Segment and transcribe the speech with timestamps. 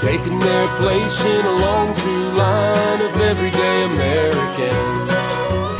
[0.00, 5.10] taking their place in a long true line of everyday Americans.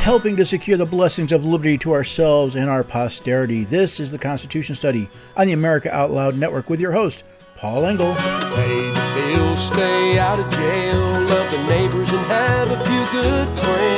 [0.02, 3.64] Helping to secure the blessings of liberty to ourselves and our posterity.
[3.64, 7.24] This is the Constitution Study on the America Out Loud Network with your host,
[7.56, 8.14] Paul Engel.
[8.14, 13.48] Pay the bills, stay out of jail, love the neighbors, and have a few good
[13.58, 13.89] friends.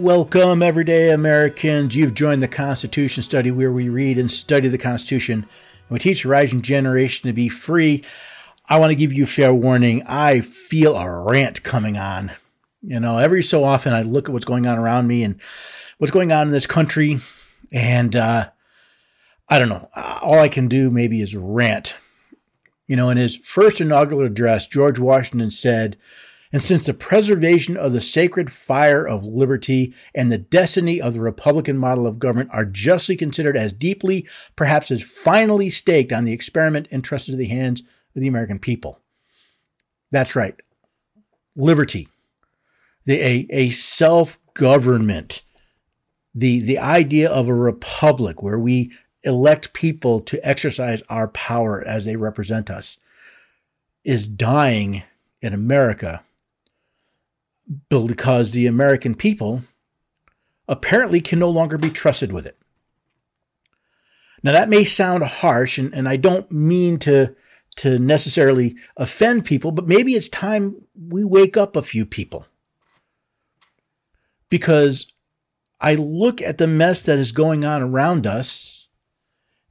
[0.00, 1.94] Welcome, everyday Americans.
[1.94, 5.46] You've joined the Constitution Study where we read and study the Constitution.
[5.90, 8.02] We teach the rising generation to be free.
[8.70, 10.02] I want to give you fair warning.
[10.06, 12.32] I feel a rant coming on.
[12.80, 15.38] You know, every so often I look at what's going on around me and
[15.98, 17.18] what's going on in this country,
[17.70, 18.48] and uh,
[19.50, 19.86] I don't know.
[19.94, 21.96] All I can do maybe is rant.
[22.86, 25.98] You know, in his first inaugural address, George Washington said,
[26.52, 31.20] and since the preservation of the sacred fire of liberty and the destiny of the
[31.20, 36.32] Republican model of government are justly considered as deeply, perhaps as finally staked on the
[36.32, 37.80] experiment entrusted to the hands
[38.14, 39.00] of the American people.
[40.10, 40.54] That's right.
[41.56, 42.08] Liberty,
[43.06, 45.42] the, a, a self government,
[46.34, 48.92] the, the idea of a republic where we
[49.24, 52.98] elect people to exercise our power as they represent us,
[54.04, 55.02] is dying
[55.40, 56.22] in America
[57.88, 59.62] because the American people
[60.68, 62.58] apparently can no longer be trusted with it.
[64.42, 67.34] Now, that may sound harsh, and, and I don't mean to,
[67.76, 70.76] to necessarily offend people, but maybe it's time
[71.08, 72.46] we wake up a few people
[74.50, 75.14] because
[75.80, 78.88] I look at the mess that is going on around us.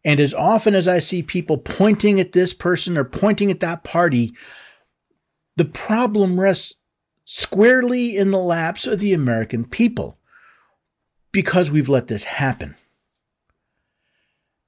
[0.03, 3.83] And as often as I see people pointing at this person or pointing at that
[3.83, 4.33] party,
[5.55, 6.75] the problem rests
[7.25, 10.17] squarely in the laps of the American people
[11.31, 12.75] because we've let this happen.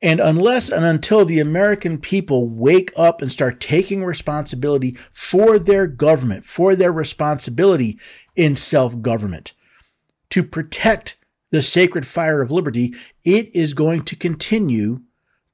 [0.01, 5.87] And unless and until the American people wake up and start taking responsibility for their
[5.87, 7.97] government, for their responsibility
[8.35, 9.53] in self government,
[10.29, 11.15] to protect
[11.51, 15.01] the sacred fire of liberty, it is going to continue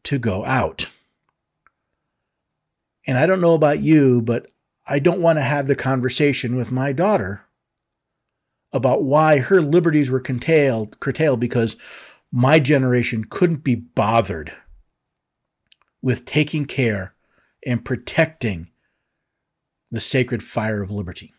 [0.04, 0.88] to go out.
[3.06, 4.50] And I don't know about you, but
[4.92, 7.46] I don't want to have the conversation with my daughter
[8.74, 11.76] about why her liberties were curtailed, curtailed because
[12.32, 14.52] my generation couldn't be bothered
[16.02, 17.14] with taking care
[17.64, 18.70] and protecting
[19.92, 21.34] the sacred fire of liberty.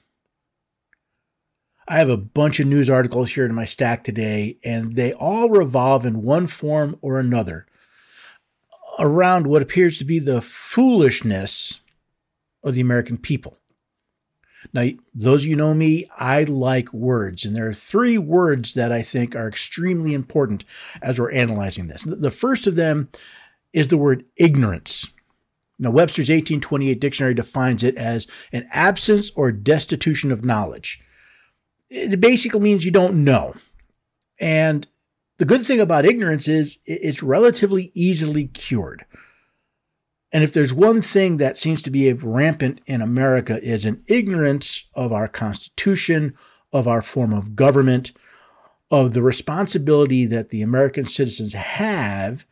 [1.89, 5.49] I have a bunch of news articles here in my stack today, and they all
[5.49, 7.67] revolve in one form or another
[9.01, 11.81] around what appears to be the foolishness
[12.63, 13.57] of the American people.
[14.75, 18.93] Now, those of you know me, I like words, and there are three words that
[18.93, 20.65] I think are extremely important
[21.01, 22.03] as we're analyzing this.
[22.03, 23.09] The first of them
[23.73, 25.07] is the word ignorance.
[25.79, 31.01] Now, Webster's 1828 dictionary defines it as an absence or destitution of knowledge
[31.91, 33.55] it basically means you don't know.
[34.41, 34.87] And
[35.39, 39.05] the good thing about ignorance is it's relatively easily cured.
[40.33, 44.85] And if there's one thing that seems to be rampant in America is an ignorance
[44.95, 46.35] of our Constitution,
[46.73, 48.13] of our form of government,
[48.91, 52.47] of the responsibility that the American citizens have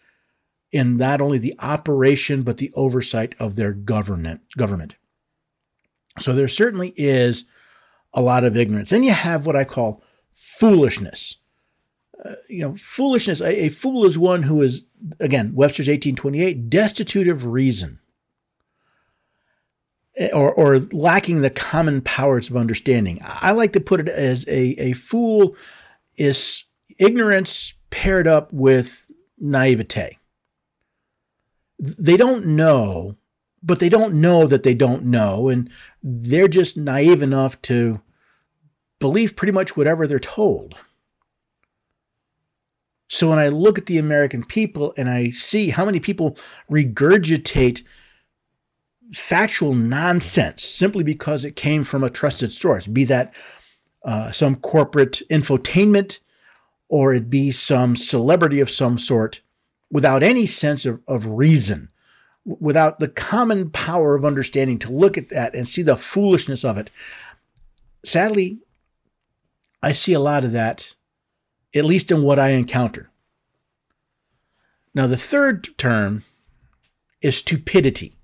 [0.71, 4.95] in not only the operation but the oversight of their government government.
[6.21, 7.45] So there certainly is
[8.13, 8.91] a lot of ignorance.
[8.91, 10.03] Then you have what I call
[10.33, 11.37] foolishness.
[12.25, 14.85] Uh, you know, foolishness, a, a, fool is one who is,
[15.21, 18.01] again, Webster's 1828, destitute of reason
[20.17, 23.21] eh, or, or lacking the common powers of understanding.
[23.23, 25.55] I like to put it as a, a fool
[26.17, 26.65] is
[26.99, 29.09] ignorance paired up with
[29.39, 30.19] naivete.
[31.79, 33.17] They don't know
[33.63, 35.71] but they don't know that they don't know, and
[36.03, 38.01] they're just naive enough to
[38.99, 40.75] believe pretty much whatever they're told.
[43.09, 46.37] So when I look at the American people and I see how many people
[46.71, 47.83] regurgitate
[49.13, 53.33] factual nonsense simply because it came from a trusted source, be that
[54.05, 56.21] uh, some corporate infotainment
[56.89, 59.43] or it be some celebrity of some sort,
[59.91, 61.89] without any sense of, of reason
[62.61, 66.79] without the common power of understanding to look at that and see the foolishness of
[66.79, 66.91] it.
[68.05, 68.59] Sadly,
[69.83, 70.95] I see a lot of that,
[71.75, 73.11] at least in what I encounter.
[74.95, 76.25] Now, the third term
[77.21, 78.17] is stupidity.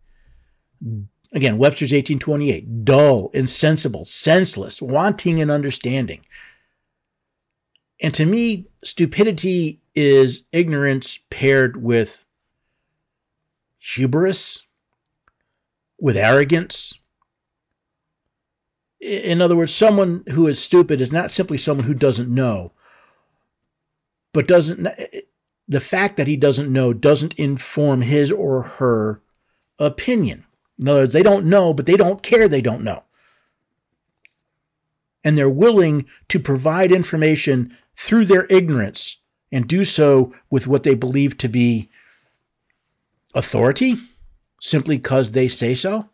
[1.32, 6.24] Again, Webster's 1828 dull, insensible, senseless, wanting in understanding.
[8.00, 12.24] And to me, stupidity is ignorance paired with
[13.78, 14.62] hubris,
[15.98, 16.94] with arrogance.
[19.00, 22.72] In other words, someone who is stupid is not simply someone who doesn't know,
[24.34, 25.20] but doesn't eh, eh,
[25.66, 29.22] the fact that he doesn't know doesn't inform his or her
[29.78, 30.44] opinion.
[30.78, 33.04] In other words, they don't know, but they don't care they don't know.
[35.22, 39.20] And they're willing to provide information through their ignorance
[39.50, 41.88] and do so with what they believe to be
[43.34, 43.96] authority
[44.60, 46.10] simply because they say so.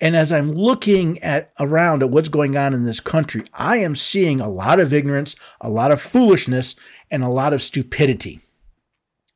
[0.00, 3.96] And as I'm looking at around at what's going on in this country, I am
[3.96, 6.76] seeing a lot of ignorance, a lot of foolishness,
[7.10, 8.40] and a lot of stupidity.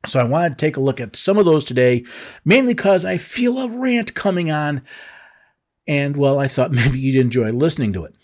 [0.05, 2.05] So I wanted to take a look at some of those today,
[2.45, 4.83] mainly because I feel a rant coming on.
[5.85, 8.15] And well, I thought maybe you'd enjoy listening to it.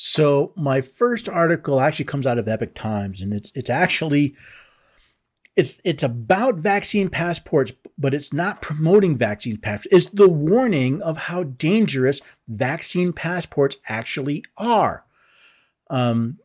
[0.00, 4.36] So my first article actually comes out of Epoch Times, and it's it's actually
[5.56, 9.94] it's it's about vaccine passports, but it's not promoting vaccine passports.
[9.94, 15.04] It's the warning of how dangerous vaccine passports actually are.
[15.90, 16.38] Um,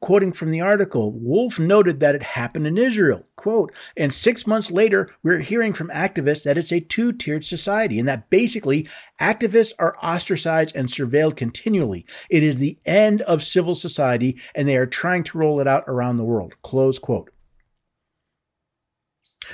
[0.00, 3.26] quoting from the article, Wolf noted that it happened in Israel.
[3.36, 7.98] Quote, and six months later, we're hearing from activists that it's a two tiered society
[7.98, 8.88] and that basically
[9.20, 12.06] activists are ostracized and surveilled continually.
[12.30, 15.84] It is the end of civil society and they are trying to roll it out
[15.88, 16.54] around the world.
[16.62, 17.33] Close quote.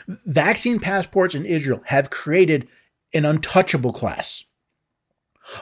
[0.06, 2.68] Vaccine passports in Israel have created
[3.12, 4.44] an untouchable class.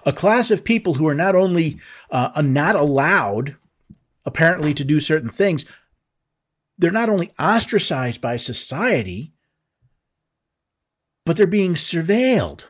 [0.05, 1.79] A class of people who are not only
[2.11, 3.57] uh, not allowed
[4.25, 5.65] apparently to do certain things,
[6.77, 9.33] they're not only ostracized by society,
[11.25, 12.65] but they're being surveilled.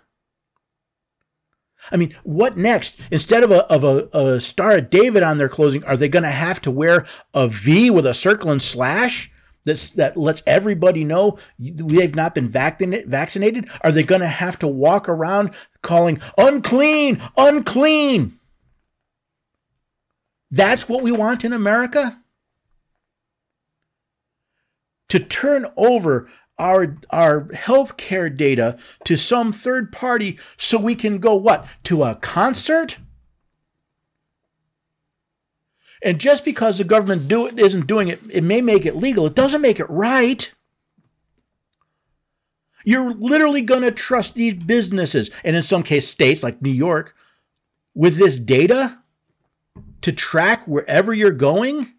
[1.90, 2.98] I mean, what next?
[3.10, 6.22] Instead of a, of a, a Star of David on their clothing, are they going
[6.22, 9.30] to have to wear a V with a circle and slash
[9.64, 13.68] that's, that lets everybody know they've not been vaccinated?
[13.82, 18.38] Are they going to have to walk around calling unclean, unclean?
[20.50, 22.22] That's what we want in America?
[25.10, 26.28] To turn over
[26.58, 31.66] our our healthcare data to some third party so we can go what?
[31.84, 32.98] To a concert?
[36.02, 39.26] And just because the government do it isn't doing it, it may make it legal.
[39.26, 40.50] It doesn't make it right.
[42.84, 47.14] You're literally going to trust these businesses, and in some case, states like New York,
[47.94, 49.02] with this data
[50.02, 51.92] to track wherever you're going.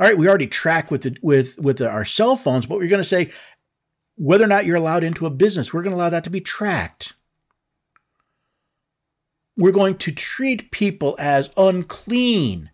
[0.00, 2.88] All right, we already track with the, with with the, our cell phones, but we're
[2.88, 3.30] going to say
[4.16, 6.40] whether or not you're allowed into a business, we're going to allow that to be
[6.40, 7.14] tracked.
[9.60, 12.70] We're going to treat people as unclean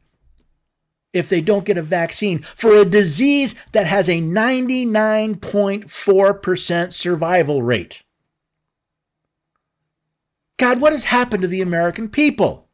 [1.12, 8.04] if they don't get a vaccine for a disease that has a 99.4% survival rate.
[10.58, 12.66] God, what has happened to the American people?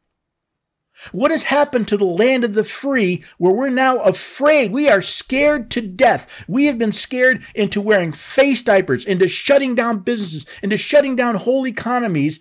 [1.11, 4.71] What has happened to the land of the free where we're now afraid?
[4.71, 6.45] We are scared to death.
[6.47, 11.35] We have been scared into wearing face diapers, into shutting down businesses, into shutting down
[11.35, 12.39] whole economies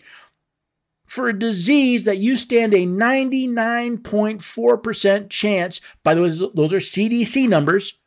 [1.12, 7.46] for a disease that you stand a 99.4% chance, by the way, those are CDC
[7.46, 7.98] numbers,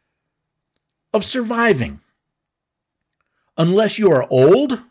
[1.13, 1.99] of surviving.
[3.59, 4.81] Unless you are old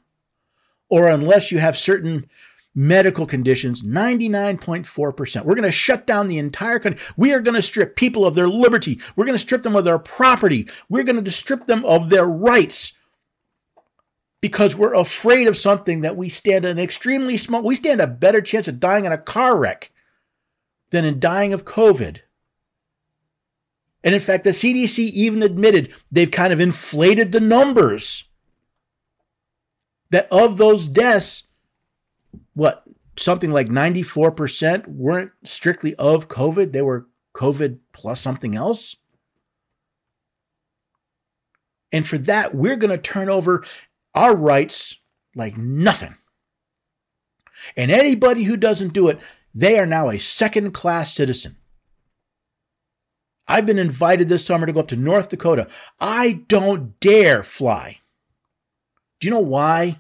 [0.89, 2.27] or unless you have certain
[2.73, 5.45] medical conditions 99.4%.
[5.45, 7.05] We're going to shut down the entire country.
[7.17, 9.01] We are going to strip people of their liberty.
[9.17, 10.69] We're going to strip them of their property.
[10.89, 12.93] We're going to strip them of their rights
[14.45, 18.43] because we're afraid of something that we stand an extremely small, we stand a better
[18.43, 19.91] chance of dying in a car wreck
[20.91, 22.19] than in dying of COVID.
[24.03, 28.25] And in fact, the CDC even admitted they've kind of inflated the numbers
[30.11, 31.45] that of those deaths,
[32.53, 32.85] what
[33.17, 38.97] something like 94% weren't strictly of COVID, they were COVID plus something else.
[41.91, 43.65] And for that, we're going to turn over
[44.15, 44.97] our rights
[45.35, 46.17] like nothing.
[47.77, 49.19] And anybody who doesn't do it,
[49.55, 51.57] they are now a second class citizen.
[53.47, 55.69] I've been invited this summer to go up to North Dakota.
[56.01, 58.01] I don't dare fly.
[59.21, 59.99] Do you know why?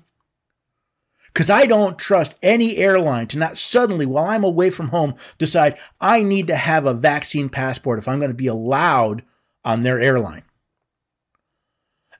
[1.32, 5.78] Because I don't trust any airline to not suddenly, while I'm away from home, decide
[6.00, 9.24] I need to have a vaccine passport if I'm going to be allowed
[9.64, 10.44] on their airline.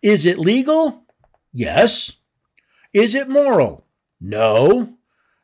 [0.02, 1.03] Is it legal?
[1.54, 2.12] Yes.
[2.92, 3.86] Is it moral?
[4.20, 4.94] No.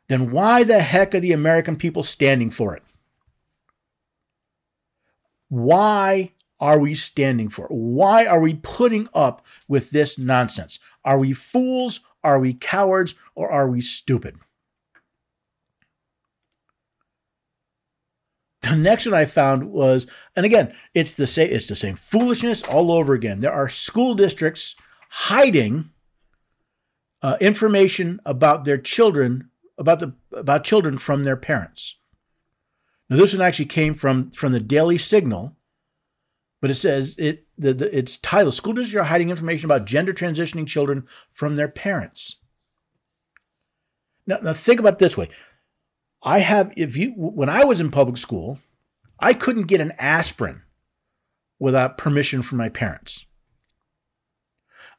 [0.09, 2.83] Then why the heck are the American people standing for it?
[5.47, 7.65] Why are we standing for?
[7.65, 7.71] It?
[7.71, 10.79] Why are we putting up with this nonsense?
[11.05, 12.01] Are we fools?
[12.23, 13.15] Are we cowards?
[13.33, 14.37] Or are we stupid?
[18.61, 22.63] The next one I found was, and again, it's the same, it's the same foolishness
[22.63, 23.39] all over again.
[23.39, 24.75] There are school districts
[25.09, 25.89] hiding
[27.21, 31.97] uh, information about their children, about the about children from their parents.
[33.09, 35.55] Now, this one actually came from from the Daily Signal,
[36.61, 40.13] but it says it the, the its title: "School districts are hiding information about gender
[40.13, 42.37] transitioning children from their parents."
[44.25, 45.29] Now, now think about this way:
[46.23, 48.59] I have if you when I was in public school,
[49.19, 50.63] I couldn't get an aspirin
[51.59, 53.25] without permission from my parents.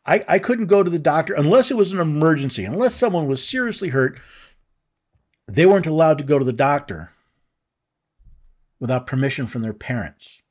[0.05, 3.47] I, I couldn't go to the doctor unless it was an emergency, unless someone was
[3.47, 4.19] seriously hurt.
[5.49, 7.11] They weren't allowed to go to the doctor
[8.81, 10.43] without permission from their parents.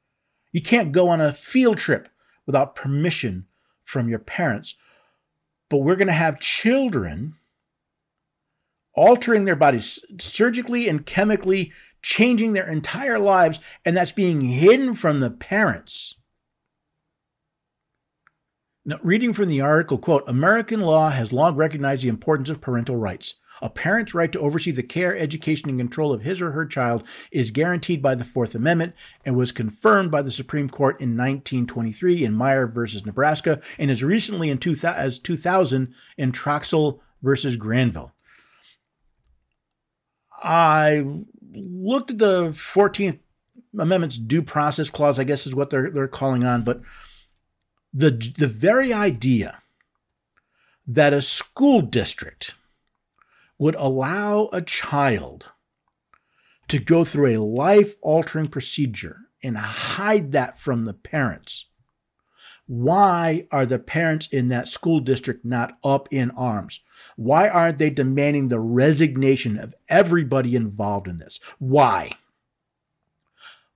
[0.52, 2.10] You can't go on a field trip
[2.46, 3.46] without permission
[3.84, 4.76] from your parents.
[5.70, 7.36] But we're going to have children
[8.94, 15.20] altering their bodies surgically and chemically, changing their entire lives, and that's being hidden from
[15.20, 16.16] the parents.
[18.84, 22.96] Now, reading from the article, quote, American law has long recognized the importance of parental
[22.96, 23.36] rights.
[23.62, 27.04] A parent's right to oversee the care, education, and control of his or her child
[27.32, 32.26] is guaranteed by the Fourth Amendment and was confirmed by the Supreme Court in 1923
[32.26, 38.14] in Meyer versus Nebraska and as recently in two, as 2000 in Troxel versus Granville.
[40.44, 41.06] I
[41.54, 43.20] looked at the 14th
[43.78, 46.82] Amendment's due process clause, I guess is what they're, they're calling on, but
[47.94, 49.62] the, the very idea
[50.88, 52.56] that a school district
[53.58, 55.48] would allow a child
[56.68, 61.66] to go through a life altering procedure and hide that from the parents.
[62.66, 66.80] Why are the parents in that school district not up in arms?
[67.18, 71.40] Why aren't they demanding the resignation of everybody involved in this?
[71.60, 72.12] Why?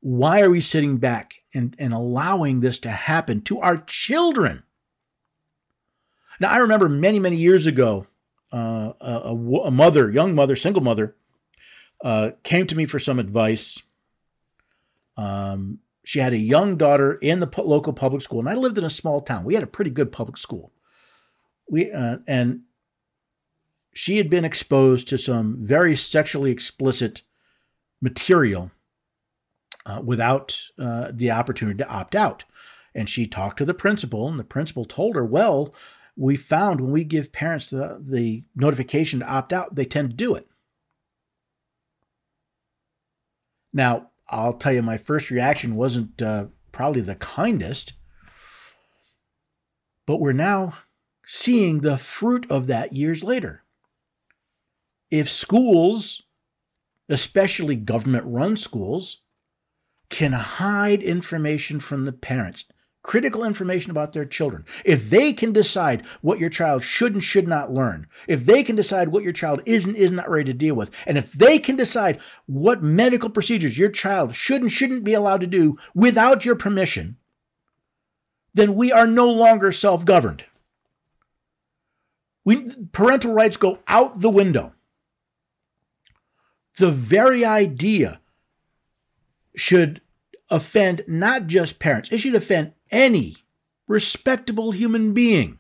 [0.06, 4.62] Why are we sitting back and, and allowing this to happen to our children?
[6.40, 8.06] Now, I remember many, many years ago,
[8.54, 11.16] uh, a, a, mother, young mother, single mother,
[12.04, 13.82] uh, came to me for some advice.
[15.18, 18.84] Um, she had a young daughter in the local public school, and I lived in
[18.84, 19.44] a small town.
[19.44, 20.72] We had a pretty good public school.
[21.68, 22.62] We uh, and
[23.92, 27.24] she had been exposed to some very sexually explicit
[28.00, 28.70] material
[29.86, 32.44] uh, without uh, the opportunity to opt out.
[32.94, 35.74] And she talked to the principal, and the principal told her, Well,
[36.16, 40.16] we found when we give parents the, the notification to opt out, they tend to
[40.16, 40.48] do it.
[43.74, 47.94] Now, I'll tell you, my first reaction wasn't uh, probably the kindest,
[50.06, 50.76] but we're now
[51.26, 53.64] seeing the fruit of that years later.
[55.12, 56.24] If schools,
[57.10, 59.22] especially government run schools,
[60.10, 62.66] can hide information from the parents,
[63.02, 64.66] critical information about their children.
[64.84, 68.76] If they can decide what your child should and should not learn, if they can
[68.76, 71.60] decide what your child is and is not ready to deal with, and if they
[71.60, 76.46] can decide what medical procedures your child should and shouldn't be allowed to do without
[76.46, 77.18] your permission,
[78.54, 80.46] then we are no longer self governed.
[82.46, 84.74] We, parental rights go out the window.
[86.78, 88.22] The very idea
[89.56, 90.02] should
[90.52, 93.38] offend not just parents, it should offend any
[93.88, 95.60] respectable human being.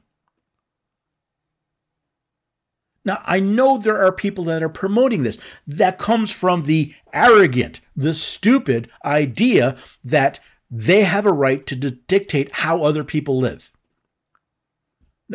[3.06, 5.38] Now, I know there are people that are promoting this.
[5.68, 10.40] That comes from the arrogant, the stupid idea that
[10.72, 13.72] they have a right to dictate how other people live.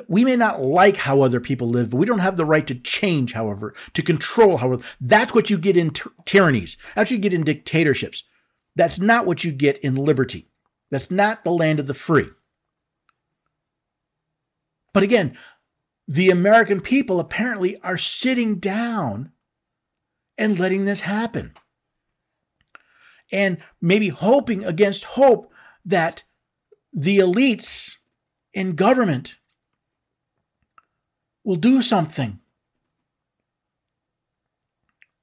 [0.09, 2.75] We may not like how other people live, but we don't have the right to
[2.75, 4.83] change, however, to control, however.
[5.01, 6.77] That's what you get in t- tyrannies.
[6.95, 8.25] That's what you get in dictatorships.
[8.81, 10.49] That's not what you get in liberty.
[10.91, 12.31] That's not the land of the free.
[14.95, 15.37] But again,
[16.09, 19.33] the American people apparently are sitting down
[20.39, 21.53] and letting this happen.
[23.31, 25.53] And maybe hoping against hope
[25.85, 26.23] that
[26.91, 27.97] the elites
[28.55, 29.37] in government
[31.45, 32.41] will do something.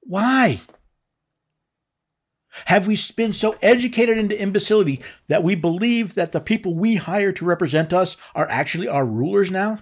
[0.02, 0.60] Why?
[2.66, 7.32] Have we been so educated into imbecility that we believe that the people we hire
[7.32, 9.78] to represent us are actually our rulers now?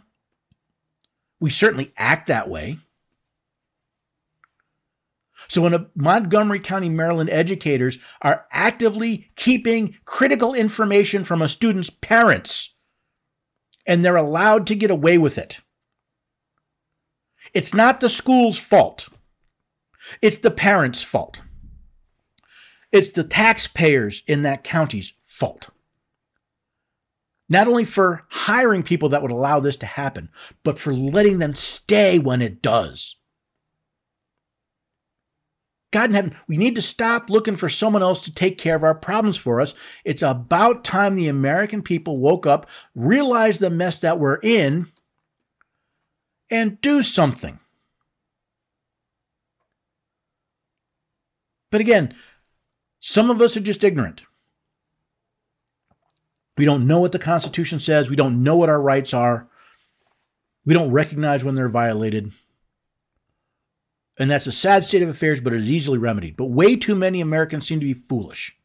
[1.40, 2.78] We certainly act that way.
[5.48, 12.74] So when Montgomery County, Maryland educators are actively keeping critical information from a student's parents,
[13.86, 15.60] and they're allowed to get away with it.
[17.54, 19.08] It's not the school's fault.
[20.20, 21.40] It's the parents' fault.
[22.96, 25.68] It's the taxpayers in that county's fault.
[27.46, 30.30] Not only for hiring people that would allow this to happen,
[30.64, 33.16] but for letting them stay when it does.
[35.92, 38.82] God in heaven, we need to stop looking for someone else to take care of
[38.82, 39.74] our problems for us.
[40.02, 44.86] It's about time the American people woke up, realized the mess that we're in,
[46.48, 47.60] and do something.
[51.70, 52.14] But again,
[53.08, 54.22] some of us are just ignorant.
[56.58, 58.10] We don't know what the Constitution says.
[58.10, 59.46] We don't know what our rights are.
[60.64, 62.32] We don't recognize when they're violated.
[64.18, 66.36] And that's a sad state of affairs, but it is easily remedied.
[66.36, 68.58] But way too many Americans seem to be foolish.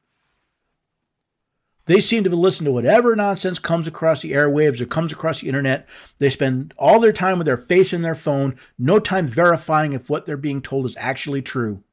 [1.85, 5.49] They seem to listen to whatever nonsense comes across the airwaves or comes across the
[5.49, 5.87] internet.
[6.17, 10.09] They spend all their time with their face in their phone, no time verifying if
[10.09, 11.83] what they're being told is actually true.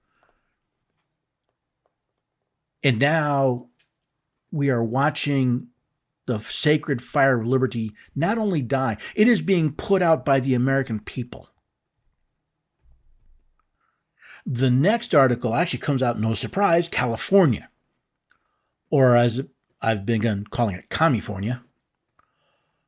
[2.83, 3.69] And now
[4.51, 5.69] we are watching
[6.27, 10.55] the sacred fire of liberty not only die, it is being put out by the
[10.55, 11.49] American people.
[14.47, 17.71] The next article actually comes out, no surprise, California,
[18.91, 19.43] or as
[19.83, 21.63] I've begun calling it, California.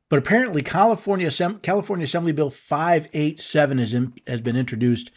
[0.09, 1.31] But apparently, California,
[1.61, 5.11] California Assembly Bill 587 has, in, has been introduced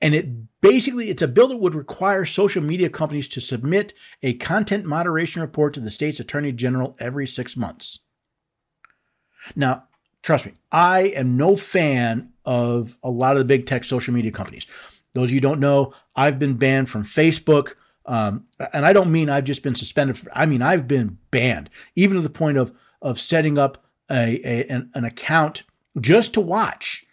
[0.00, 4.34] and it basically it's a bill that would require social media companies to submit a
[4.34, 8.00] content moderation report to the state's attorney general every 6 months.
[9.54, 9.84] Now,
[10.22, 14.32] trust me, I am no fan of a lot of the big tech social media
[14.32, 14.66] companies.
[15.14, 17.74] Those of you don't know, I've been banned from Facebook.
[18.04, 20.18] Um, and I don't mean I've just been suspended.
[20.18, 22.72] For, I mean I've been banned, even to the point of
[23.02, 25.64] of setting up a, a an, an account
[26.00, 27.05] just to watch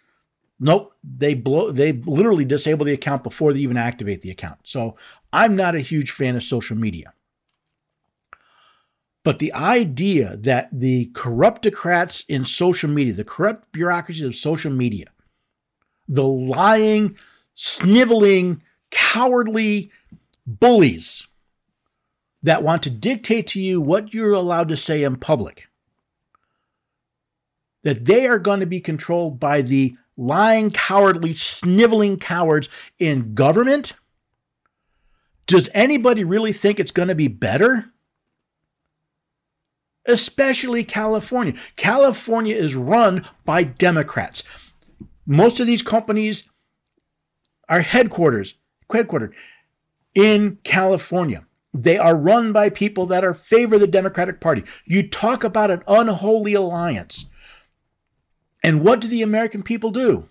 [0.64, 4.60] Nope, they blow they literally disable the account before they even activate the account.
[4.64, 4.96] So
[5.30, 7.12] I'm not a huge fan of social media.
[9.24, 15.08] But the idea that the corruptocrats in social media, the corrupt bureaucracies of social media,
[16.08, 17.18] the lying,
[17.52, 19.90] sniveling, cowardly
[20.46, 21.26] bullies
[22.42, 25.68] that want to dictate to you what you're allowed to say in public,
[27.82, 33.94] that they are going to be controlled by the lying, cowardly, sniveling cowards in government?
[35.46, 37.92] Does anybody really think it's going to be better?
[40.06, 41.54] Especially California.
[41.76, 44.42] California is run by Democrats.
[45.26, 46.48] Most of these companies
[47.68, 48.54] are headquarters,
[48.90, 49.32] headquartered
[50.14, 51.46] in California.
[51.72, 54.62] They are run by people that are favor the Democratic Party.
[54.84, 57.28] You talk about an unholy alliance.
[58.64, 60.28] And what do the American people do?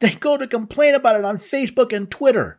[0.00, 2.58] They go to complain about it on Facebook and Twitter.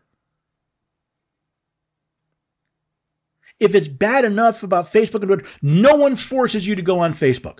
[3.60, 7.14] If it's bad enough about Facebook and Twitter, no one forces you to go on
[7.14, 7.60] Facebook.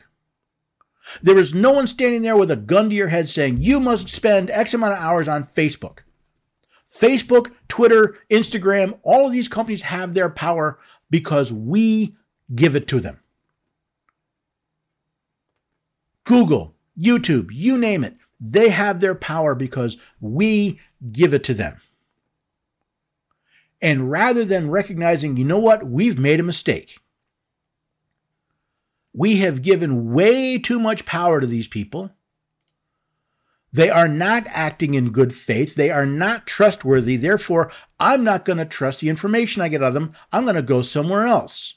[1.22, 4.08] There is no one standing there with a gun to your head saying you must
[4.08, 6.00] spend X amount of hours on Facebook.
[6.92, 12.16] Facebook, Twitter, Instagram, all of these companies have their power because we
[12.56, 13.20] give it to them.
[16.24, 18.16] Google, YouTube, you name it.
[18.40, 20.80] They have their power because we
[21.12, 21.80] give it to them.
[23.82, 27.00] And rather than recognizing, you know what, we've made a mistake.
[29.14, 32.12] We have given way too much power to these people.
[33.72, 35.76] They are not acting in good faith.
[35.76, 37.18] They are not trustworthy.
[37.18, 40.14] Therefore, I'm not going to trust the information I get out of them.
[40.32, 41.76] I'm going to go somewhere else.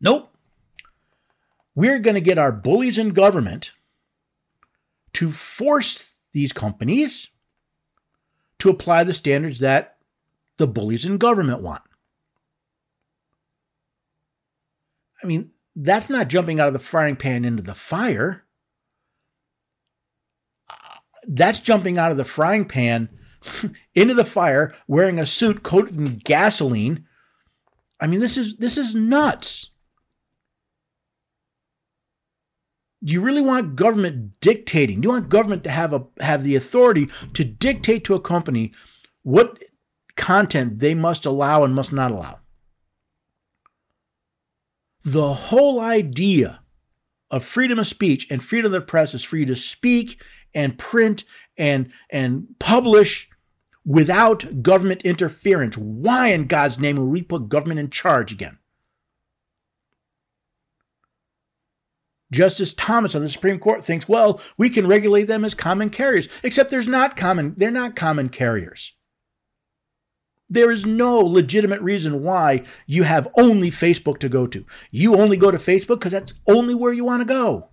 [0.00, 0.34] Nope.
[1.74, 3.72] We're going to get our bullies in government
[5.14, 7.28] to force these companies
[8.58, 9.96] to apply the standards that
[10.58, 11.82] the bullies in government want.
[15.22, 18.44] I mean, that's not jumping out of the frying pan into the fire.
[21.26, 23.08] That's jumping out of the frying pan
[23.94, 27.06] into the fire wearing a suit coated in gasoline.
[28.00, 29.69] I mean, this is this is nuts.
[33.02, 35.00] Do you really want government dictating?
[35.00, 38.72] Do you want government to have a have the authority to dictate to a company
[39.22, 39.62] what
[40.16, 42.40] content they must allow and must not allow?
[45.02, 46.60] The whole idea
[47.30, 50.20] of freedom of speech and freedom of the press is for you to speak
[50.54, 51.24] and print
[51.56, 53.30] and and publish
[53.84, 55.76] without government interference.
[55.76, 58.58] Why in God's name would we put government in charge again?
[62.30, 66.28] Justice Thomas of the Supreme Court thinks, well, we can regulate them as common carriers,
[66.42, 68.92] except there's not common, they're not common carriers.
[70.48, 74.64] There is no legitimate reason why you have only Facebook to go to.
[74.90, 77.68] You only go to Facebook because that's only where you want to go.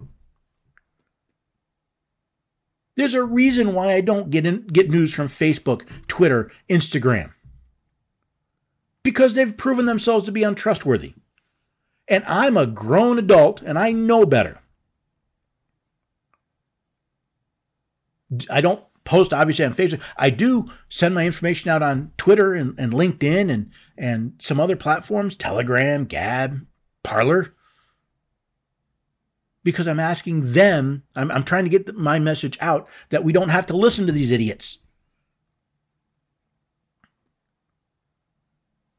[2.96, 7.34] There's a reason why I don't get in, get news from Facebook, Twitter, Instagram.
[9.04, 11.14] Because they've proven themselves to be untrustworthy.
[12.08, 14.60] And I'm a grown adult and I know better.
[18.50, 20.02] I don't post obviously on Facebook.
[20.18, 24.76] I do send my information out on Twitter and, and LinkedIn and and some other
[24.76, 26.66] platforms, Telegram, Gab,
[27.04, 27.54] Parler.
[29.64, 33.50] Because I'm asking them, I'm, I'm trying to get my message out that we don't
[33.50, 34.80] have to listen to these idiots.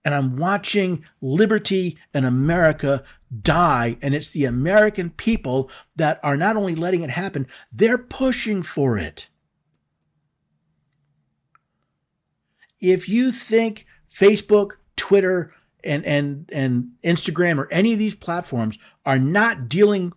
[0.09, 3.05] And I'm watching liberty and America
[3.43, 3.99] die.
[4.01, 8.97] And it's the American people that are not only letting it happen, they're pushing for
[8.97, 9.29] it.
[12.81, 15.53] If you think Facebook, Twitter,
[15.85, 20.15] and, and, and Instagram or any of these platforms are not dealing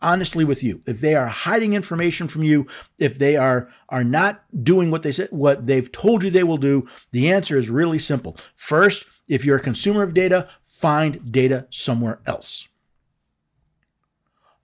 [0.00, 2.66] honestly with you, if they are hiding information from you,
[2.98, 6.58] if they are are not doing what they said what they've told you they will
[6.58, 8.36] do, the answer is really simple.
[8.54, 12.68] First, if you're a consumer of data, find data somewhere else.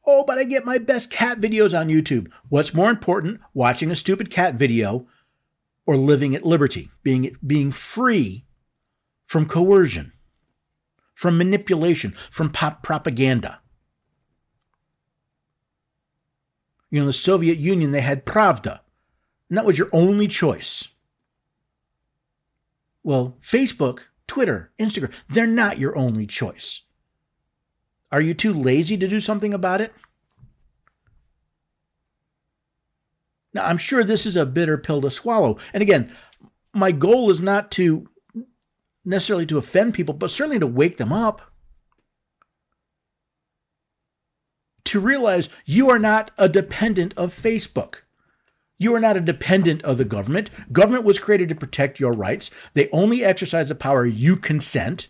[0.04, 2.28] Oh, but I get my best cat videos on YouTube.
[2.48, 5.06] What's more important, watching a stupid cat video
[5.86, 8.44] or living at liberty, being being free
[9.26, 10.12] from coercion,
[11.14, 13.61] from manipulation, from pop propaganda?
[16.92, 18.80] You know, the Soviet Union, they had Pravda,
[19.48, 20.88] and that was your only choice.
[23.02, 26.82] Well, Facebook, Twitter, Instagram, they're not your only choice.
[28.12, 29.94] Are you too lazy to do something about it?
[33.54, 35.56] Now, I'm sure this is a bitter pill to swallow.
[35.72, 36.14] And again,
[36.74, 38.06] my goal is not to
[39.02, 41.51] necessarily to offend people, but certainly to wake them up.
[44.92, 48.02] To realize you are not a dependent of Facebook.
[48.76, 50.50] You are not a dependent of the government.
[50.70, 52.50] Government was created to protect your rights.
[52.74, 55.08] They only exercise the power you consent.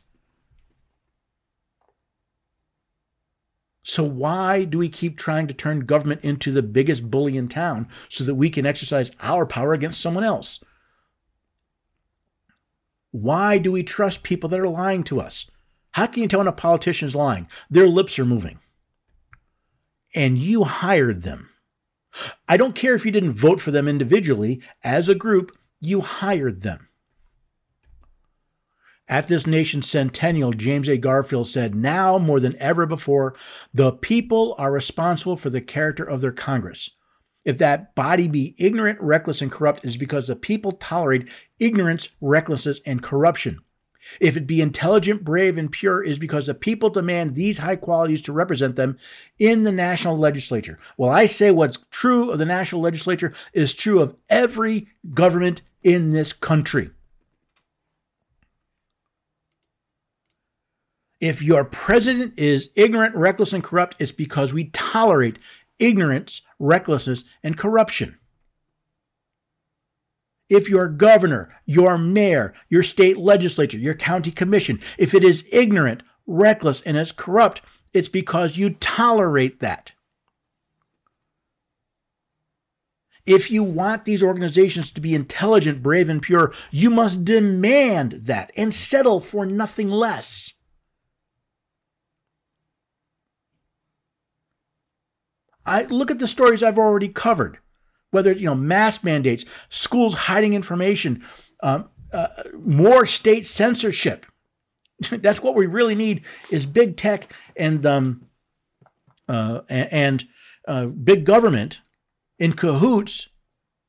[3.83, 7.89] So why do we keep trying to turn government into the biggest bully in town
[8.09, 10.61] so that we can exercise our power against someone else?
[13.11, 15.51] Why do we trust people that are lying to us?
[15.91, 17.49] How can you tell when a politician is lying?
[17.69, 18.61] Their lips are moving
[20.15, 21.51] and you hired them.
[22.47, 26.63] I don't care if you didn't vote for them individually, as a group, you hired
[26.63, 26.89] them.
[29.09, 30.97] At this nation's centennial, James A.
[30.97, 33.35] Garfield said, Now more than ever before,
[33.73, 36.91] the people are responsible for the character of their Congress.
[37.45, 42.09] If that body be ignorant, reckless, and corrupt, it is because the people tolerate ignorance,
[42.21, 43.59] recklessness, and corruption.
[44.21, 48.23] If it be intelligent, brave, and pure, is because the people demand these high qualities
[48.23, 48.99] to represent them
[49.39, 50.79] in the national legislature.
[50.97, 56.11] Well, I say what's true of the national legislature is true of every government in
[56.11, 56.91] this country.
[61.21, 65.39] If your president is ignorant, reckless, and corrupt, it's because we tolerate
[65.79, 68.19] ignorance, recklessness, and corruption
[70.53, 76.03] if your governor, your mayor, your state legislature, your county commission, if it is ignorant,
[76.27, 77.63] reckless, and is corrupt,
[77.95, 79.93] it's because you tolerate that.
[83.25, 88.51] If you want these organizations to be intelligent, brave, and pure, you must demand that
[88.55, 90.53] and settle for nothing less.
[95.65, 97.62] I look at the stories I've already covered
[98.13, 101.25] whether you know mask mandates, schools hiding information,
[101.63, 104.25] um, uh, more state censorship.
[105.11, 108.27] That's what we really need is big tech and um,
[109.29, 110.25] uh, and
[110.69, 111.81] uh, big government
[112.39, 113.31] in cahoots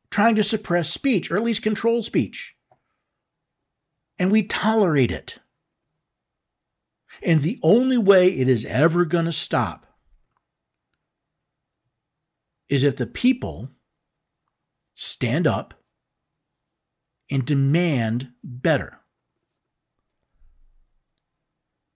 [0.10, 2.56] trying to suppress speech or at least control speech.
[4.18, 5.40] And we tolerate it.
[7.22, 9.86] And the only way it is ever going to stop
[12.70, 13.70] is if the people
[14.94, 15.74] stand up
[17.30, 19.00] and demand better.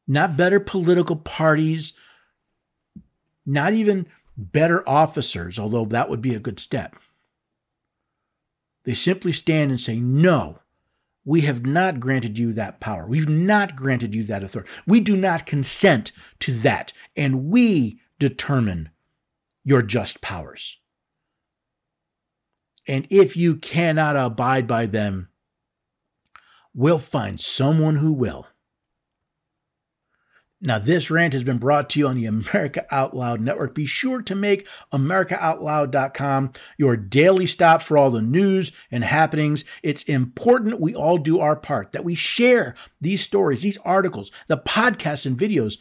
[0.07, 1.93] Not better political parties,
[3.45, 4.07] not even
[4.37, 6.95] better officers, although that would be a good step.
[8.83, 10.59] They simply stand and say, No,
[11.25, 13.05] we have not granted you that power.
[13.05, 14.71] We've not granted you that authority.
[14.87, 16.93] We do not consent to that.
[17.17, 18.91] And we determine
[19.65, 20.77] your just powers.
[22.87, 25.29] And if you cannot abide by them,
[26.73, 28.47] we'll find someone who will.
[30.59, 33.75] Now, this rant has been brought to you on the America Out Loud Network.
[33.75, 39.65] Be sure to make AmericaOutloud.com your daily stop for all the news and happenings.
[39.83, 44.57] It's important we all do our part, that we share these stories, these articles, the
[44.57, 45.77] podcasts, and videos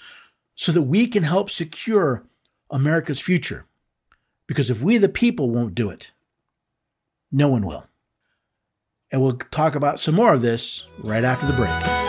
[0.54, 2.26] so that we can help secure
[2.70, 3.64] America's future.
[4.46, 6.12] Because if we, the people, won't do it,
[7.30, 7.86] no one will.
[9.12, 12.06] And we'll talk about some more of this right after the break.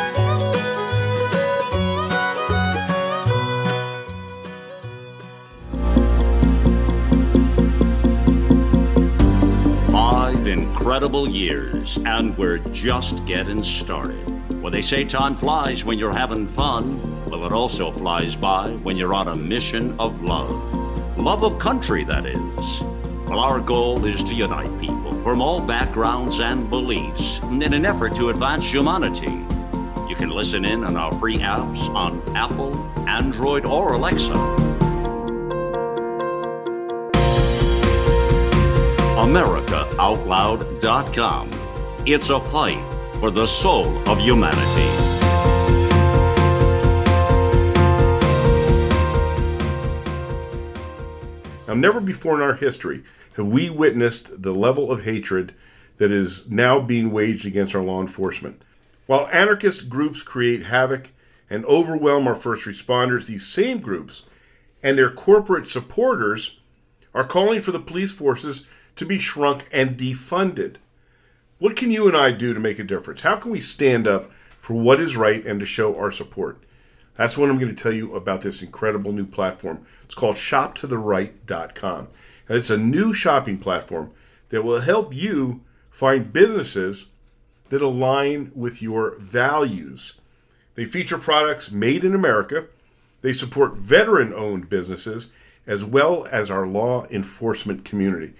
[10.87, 14.25] incredible years, and we're just getting started.
[14.61, 17.25] Well, they say time flies when you're having fun.
[17.29, 21.17] Well, it also flies by when you're on a mission of love.
[21.17, 22.81] Love of country, that is.
[23.27, 24.96] Well, our goal is to unite people
[25.27, 29.43] from all backgrounds and beliefs in an effort to advance humanity.
[30.07, 32.73] You can listen in on our free apps on Apple,
[33.09, 34.31] Android, or Alexa.
[39.17, 41.49] AmericaOutloud.com.
[42.05, 42.79] It's a fight
[43.19, 44.87] for the soul of humanity.
[51.67, 53.03] Now, never before in our history
[53.37, 55.53] have we witnessed the level of hatred
[55.97, 58.61] that is now being waged against our law enforcement.
[59.05, 61.11] While anarchist groups create havoc
[61.49, 64.23] and overwhelm our first responders, these same groups
[64.83, 66.59] and their corporate supporters
[67.13, 70.75] are calling for the police forces to be shrunk and defunded.
[71.59, 73.21] What can you and I do to make a difference?
[73.21, 76.59] How can we stand up for what is right and to show our support?
[77.15, 79.83] That's what I'm going to tell you about this incredible new platform.
[80.03, 82.07] It's called shoptotheright.com.
[82.49, 84.11] It's a new shopping platform
[84.49, 87.07] that will help you find businesses
[87.69, 90.13] that align with your values.
[90.75, 92.67] They feature products made in America.
[93.21, 95.27] They support veteran owned businesses
[95.65, 98.33] as well as our law enforcement community.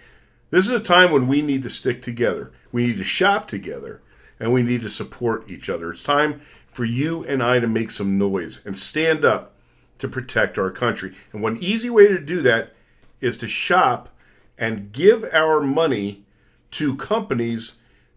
[0.49, 2.51] This is a time when we need to stick together.
[2.71, 4.01] We need to shop together
[4.39, 5.91] and we need to support each other.
[5.91, 6.39] It's time
[6.71, 9.53] for you and I to make some noise and stand up
[9.97, 11.13] to protect our country.
[11.33, 12.73] And one easy way to do that
[13.21, 14.09] is to shop
[14.57, 16.23] and give our money
[16.71, 17.73] to companies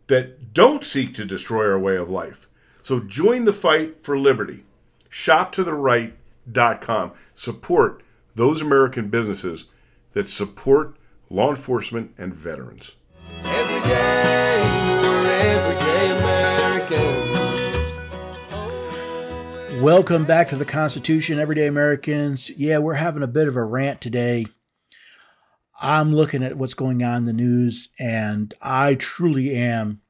[0.07, 2.49] that don't seek to destroy our way of life.
[2.83, 4.65] So join the fight for liberty.
[5.11, 7.13] ShopToTheRight.com.
[7.35, 8.03] Support
[8.35, 9.67] those American businesses
[10.13, 10.97] that support
[11.31, 12.97] law enforcement, and veterans.
[13.45, 14.61] Every day,
[15.41, 17.31] everyday Americans.
[19.81, 22.51] Welcome back to the Constitution, Everyday Americans.
[22.51, 24.47] Yeah, we're having a bit of a rant today.
[25.81, 30.01] I'm looking at what's going on in the news, and I truly am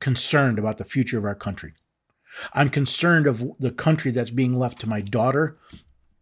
[0.00, 1.72] concerned about the future of our country.
[2.52, 5.58] I'm concerned of the country that's being left to my daughter,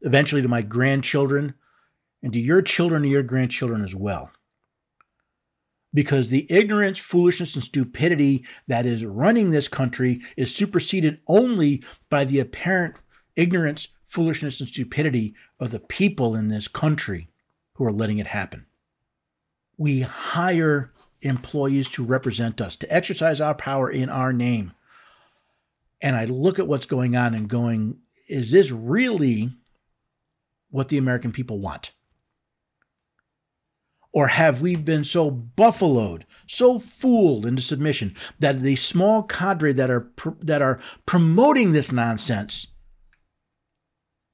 [0.03, 1.55] eventually to my grandchildren,
[2.23, 4.31] and to your children and your grandchildren as well
[5.95, 12.25] because the ignorance, foolishness, and stupidity that is running this country is superseded only by
[12.25, 13.01] the apparent
[13.37, 17.29] ignorance, foolishness, and stupidity of the people in this country
[17.75, 18.67] who are letting it happen.
[19.83, 20.93] We hire
[21.23, 24.75] employees to represent us, to exercise our power in our name.
[26.01, 29.51] And I look at what's going on and going, is this really
[30.71, 31.91] what the American people want?
[34.13, 39.91] Or have we been so buffaloed, so fooled into submission that the small cadre that
[39.91, 42.69] are that are promoting this nonsense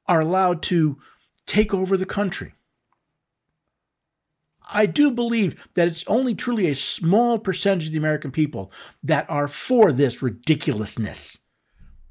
[0.07, 0.99] are allowed to
[1.47, 2.53] take over the country?
[4.69, 8.71] I do believe that it's only truly a small percentage of the American people
[9.03, 11.39] that are for this ridiculousness,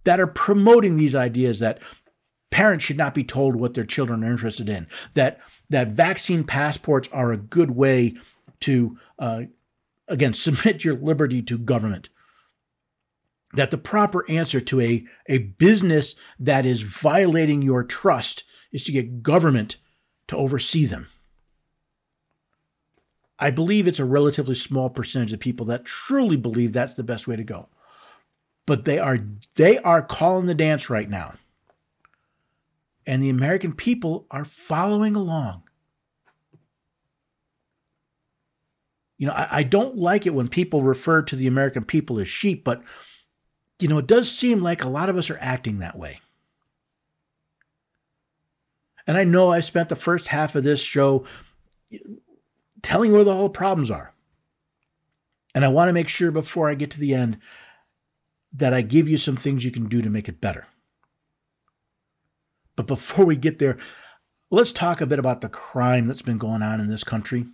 [0.06, 1.80] that are promoting these ideas that
[2.50, 5.40] parents should not be told what their children are interested in, that
[5.70, 8.16] that vaccine passports are a good way
[8.62, 9.42] to, uh,
[10.08, 12.10] again, submit your liberty to government.
[13.54, 18.92] That the proper answer to a, a business that is violating your trust is to
[18.92, 19.78] get government
[20.28, 21.08] to oversee them.
[23.40, 27.28] I believe it's a relatively small percentage of people that truly believe that's the best
[27.28, 27.70] way to go.
[28.66, 29.20] But they are
[29.56, 31.36] they are calling the dance right now
[33.08, 35.64] and the American people are following along.
[39.18, 42.28] You know, I, I don't like it when people refer to the American people as
[42.28, 42.84] sheep, but,
[43.80, 46.20] you know, it does seem like a lot of us are acting that way.
[49.08, 51.24] And I know I spent the first half of this show
[52.82, 54.14] telling where the whole problems are.
[55.56, 57.40] And I want to make sure before I get to the end
[58.54, 60.68] that I give you some things you can do to make it better.
[62.76, 63.78] But before we get there,
[64.52, 67.48] let's talk a bit about the crime that's been going on in this country.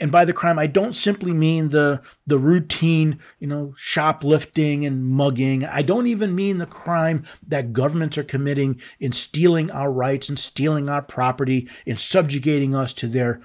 [0.00, 5.04] And by the crime, I don't simply mean the the routine, you know, shoplifting and
[5.04, 5.62] mugging.
[5.62, 10.38] I don't even mean the crime that governments are committing in stealing our rights and
[10.38, 13.42] stealing our property, in subjugating us to their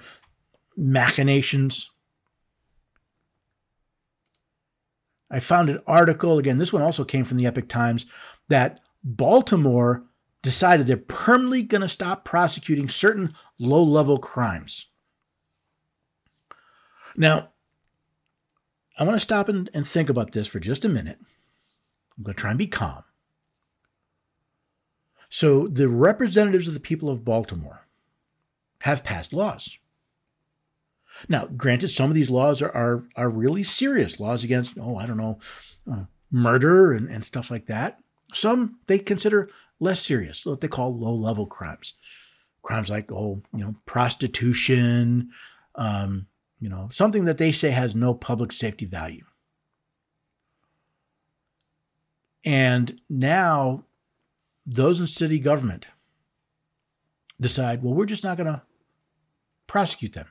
[0.78, 1.90] machinations.
[5.30, 8.06] I found an article, again, this one also came from the Epoch Times,
[8.48, 10.04] that Baltimore
[10.40, 14.86] decided they're permanently going to stop prosecuting certain low level crimes.
[17.16, 17.50] Now,
[18.98, 21.18] I want to stop and, and think about this for just a minute.
[22.16, 23.04] I'm going to try and be calm.
[25.28, 27.86] So, the representatives of the people of Baltimore
[28.80, 29.78] have passed laws.
[31.28, 35.06] Now, granted, some of these laws are, are, are really serious laws against, oh, I
[35.06, 35.38] don't know,
[35.90, 37.98] uh, murder and, and stuff like that.
[38.34, 39.48] Some they consider
[39.80, 41.94] less serious, what they call low level crimes.
[42.62, 45.30] Crimes like, oh, you know, prostitution,
[45.74, 46.26] um,
[46.58, 49.24] you know, something that they say has no public safety value.
[52.44, 53.84] And now
[54.64, 55.88] those in city government
[57.40, 58.62] decide, well, we're just not going to
[59.66, 60.28] prosecute them.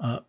[0.00, 0.20] Uh,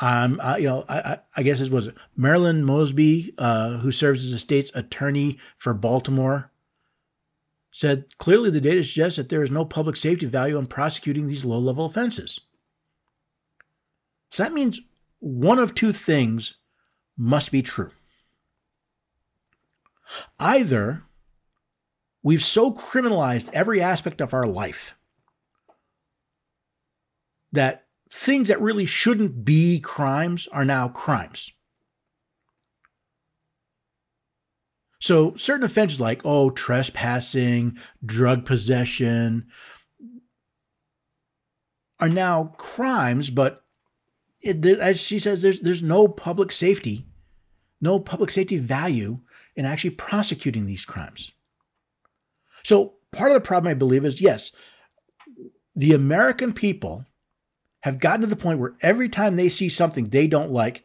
[0.00, 4.32] um, I, you know, I, I guess it was Marilyn Mosby, uh, who serves as
[4.32, 6.50] the state's attorney for Baltimore,
[7.76, 11.44] said clearly the data suggests that there is no public safety value in prosecuting these
[11.44, 12.40] low level offenses.
[14.30, 14.80] So that means
[15.18, 16.54] one of two things
[17.18, 17.90] must be true.
[20.40, 21.02] Either
[22.22, 24.94] we've so criminalized every aspect of our life
[27.52, 31.52] that things that really shouldn't be crimes are now crimes.
[34.98, 39.46] So, certain offenses like, oh, trespassing, drug possession
[42.00, 43.64] are now crimes, but
[44.40, 47.06] it, as she says, there's, there's no public safety,
[47.80, 49.20] no public safety value
[49.54, 51.32] in actually prosecuting these crimes.
[52.62, 54.52] So, part of the problem, I believe, is yes,
[55.74, 57.04] the American people
[57.80, 60.82] have gotten to the point where every time they see something they don't like,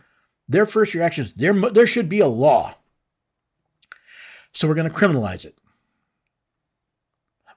[0.48, 2.76] their first reaction is there, there should be a law.
[4.54, 5.58] So we're going to criminalize it.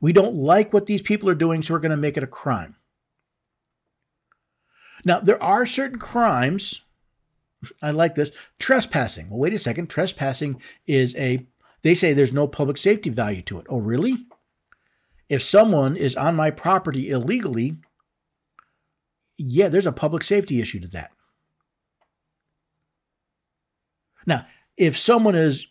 [0.00, 2.28] We don't like what these people are doing, so we're going to make it a
[2.28, 2.76] crime.
[5.04, 6.83] Now, there are certain crimes.
[7.83, 8.30] I like this.
[8.59, 9.30] Trespassing.
[9.30, 9.88] Well, wait a second.
[9.88, 11.46] Trespassing is a,
[11.83, 13.66] they say there's no public safety value to it.
[13.68, 14.26] Oh, really?
[15.28, 17.76] If someone is on my property illegally,
[19.37, 21.11] yeah, there's a public safety issue to that.
[24.26, 25.66] Now, if someone is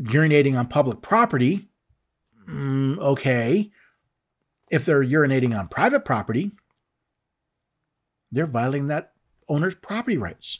[0.00, 1.68] urinating on public property,
[2.48, 3.70] mm, okay.
[4.70, 6.52] If they're urinating on private property,
[8.30, 9.12] they're violating that
[9.48, 10.58] owner's property rights.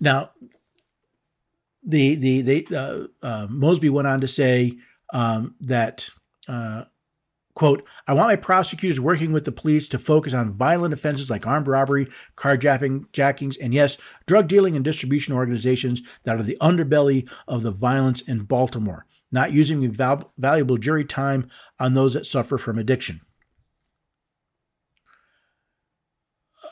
[0.00, 0.30] Now,
[1.82, 4.78] the the they uh, uh, Mosby went on to say
[5.12, 6.08] um, that
[6.46, 6.84] uh,
[7.58, 11.44] Quote, I want my prosecutors working with the police to focus on violent offenses like
[11.44, 17.28] armed robbery, carjacking, jackings, and yes, drug dealing and distribution organizations that are the underbelly
[17.48, 22.58] of the violence in Baltimore, not using val- valuable jury time on those that suffer
[22.58, 23.22] from addiction.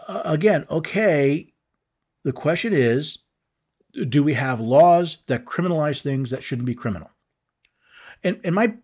[0.07, 1.53] Uh, again, okay,
[2.22, 3.18] the question is
[4.09, 7.11] do we have laws that criminalize things that shouldn't be criminal?
[8.22, 8.77] And, and my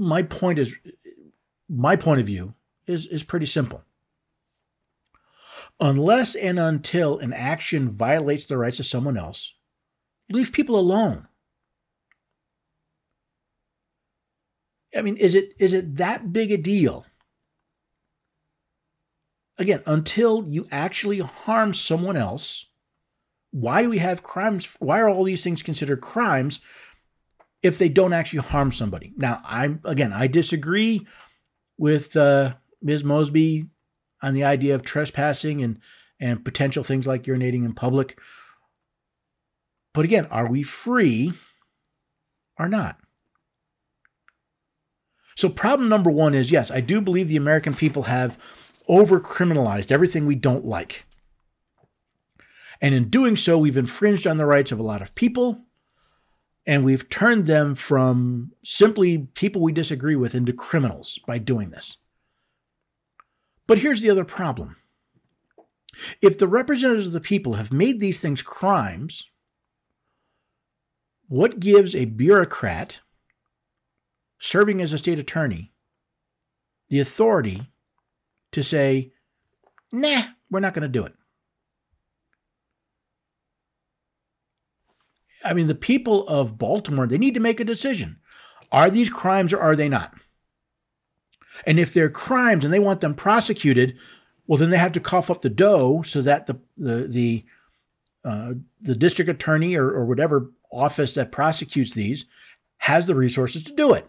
[0.00, 0.74] my point is
[1.70, 2.54] my point of view
[2.86, 3.84] is, is pretty simple.
[5.78, 9.54] Unless and until an action violates the rights of someone else,
[10.28, 11.28] leave people alone.
[14.94, 17.06] I mean, is it is it that big a deal?
[19.56, 22.66] Again, until you actually harm someone else,
[23.52, 24.68] why do we have crimes?
[24.80, 26.58] Why are all these things considered crimes
[27.62, 29.12] if they don't actually harm somebody?
[29.16, 31.06] Now, I'm again, I disagree
[31.80, 33.02] with uh, Ms.
[33.02, 33.64] Mosby
[34.22, 35.78] on the idea of trespassing and
[36.20, 38.20] and potential things like urinating in public.
[39.94, 41.32] But again, are we free
[42.58, 42.98] or not?
[45.36, 48.38] So, problem number one is yes, I do believe the American people have
[48.86, 51.06] over criminalized everything we don't like.
[52.82, 55.64] And in doing so, we've infringed on the rights of a lot of people,
[56.66, 61.96] and we've turned them from simply people we disagree with into criminals by doing this.
[63.66, 64.76] But here's the other problem
[66.20, 69.24] if the representatives of the people have made these things crimes,
[71.28, 73.00] what gives a bureaucrat
[74.38, 75.72] serving as a state attorney
[76.88, 77.70] the authority
[78.52, 79.12] to say,
[79.92, 81.14] nah, we're not going to do it?
[85.44, 88.18] I mean, the people of Baltimore, they need to make a decision.
[88.72, 90.14] Are these crimes or are they not?
[91.66, 93.96] And if they're crimes and they want them prosecuted,
[94.46, 97.44] well, then they have to cough up the dough so that the the the
[98.24, 102.26] uh, the district attorney or, or whatever office that prosecutes these
[102.78, 104.08] has the resources to do it.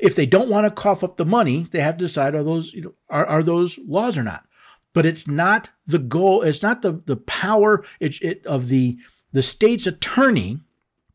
[0.00, 2.72] If they don't want to cough up the money, they have to decide are those
[2.72, 4.44] you know, are, are those laws or not.
[4.92, 6.42] But it's not the goal.
[6.42, 8.98] It's not the the power it, it, of the
[9.32, 10.60] the state's attorney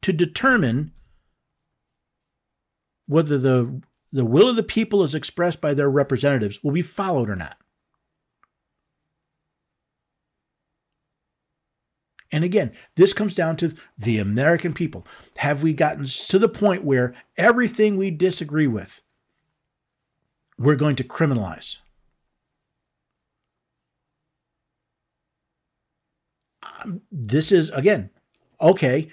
[0.01, 0.91] to determine
[3.07, 7.29] whether the the will of the people as expressed by their representatives will be followed
[7.29, 7.57] or not.
[12.31, 15.05] And again, this comes down to the American people.
[15.37, 19.01] Have we gotten to the point where everything we disagree with,
[20.57, 21.79] we're going to criminalize?
[27.11, 28.09] This is, again,
[28.61, 29.09] okay,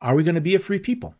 [0.00, 1.14] are we going to be a free people?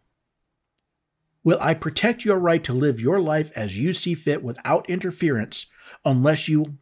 [1.44, 5.66] Will I protect your right to live your life as you see fit without interference
[6.04, 6.78] unless you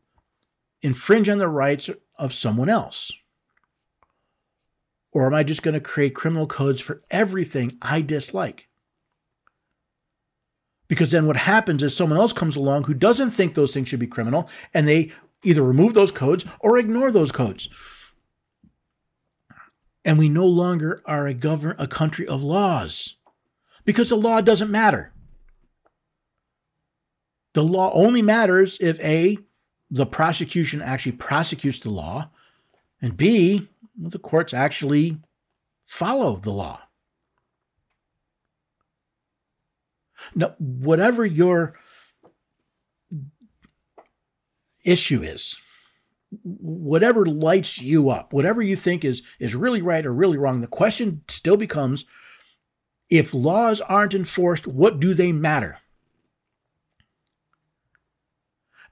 [0.83, 3.11] infringe on the rights of someone else?
[5.13, 8.69] Or am I just going to create criminal codes for everything I dislike?
[10.89, 14.01] Because then what happens is someone else comes along who doesn't think those things should
[14.01, 15.13] be criminal and they
[15.43, 17.69] either remove those codes or ignore those codes.
[20.05, 23.17] And we no longer are a govern a country of laws
[23.85, 25.13] because the law doesn't matter.
[27.53, 29.39] The law only matters if A,
[29.91, 32.31] the prosecution actually prosecutes the law,
[33.03, 35.19] and B, the courts actually
[35.85, 36.81] follow the law.
[40.35, 41.75] Now, whatever your
[44.85, 45.57] issue is,
[46.43, 50.67] whatever lights you up, whatever you think is, is really right or really wrong, the
[50.67, 52.05] question still becomes
[53.09, 55.79] if laws aren't enforced, what do they matter?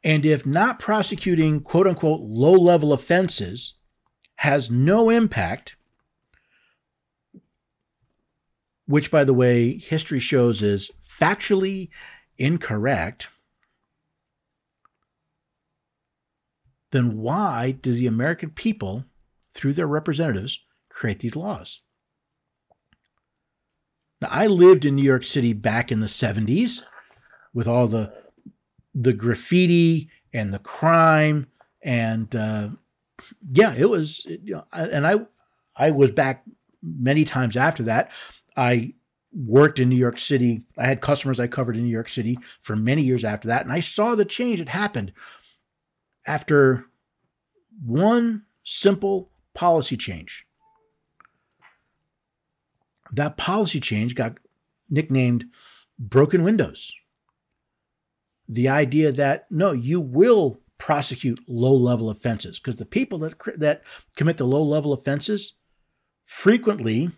[0.02, 3.74] And if not prosecuting quote unquote low level offenses
[4.36, 5.76] has no impact,
[8.86, 11.90] which by the way, history shows is factually
[12.36, 13.28] incorrect,
[16.90, 19.04] then why do the American people,
[19.52, 21.80] through their representatives, create these laws?
[24.20, 26.82] Now, I lived in New York City back in the 70s
[27.52, 28.12] with all the
[28.94, 31.46] the graffiti and the crime
[31.82, 32.70] and uh,
[33.48, 35.20] yeah, it was you know, and I
[35.76, 36.44] I was back
[36.82, 38.10] many times after that.
[38.56, 38.94] I
[39.32, 40.62] worked in New York City.
[40.76, 43.72] I had customers I covered in New York City for many years after that and
[43.72, 45.12] I saw the change that happened
[46.28, 46.84] after
[47.84, 50.46] one simple policy change
[53.12, 54.38] that policy change got
[54.88, 55.46] nicknamed
[55.98, 56.92] broken windows.
[58.48, 63.82] The idea that no, you will prosecute low level offenses because the people that that
[64.16, 65.54] commit the low level offenses
[66.24, 67.10] frequently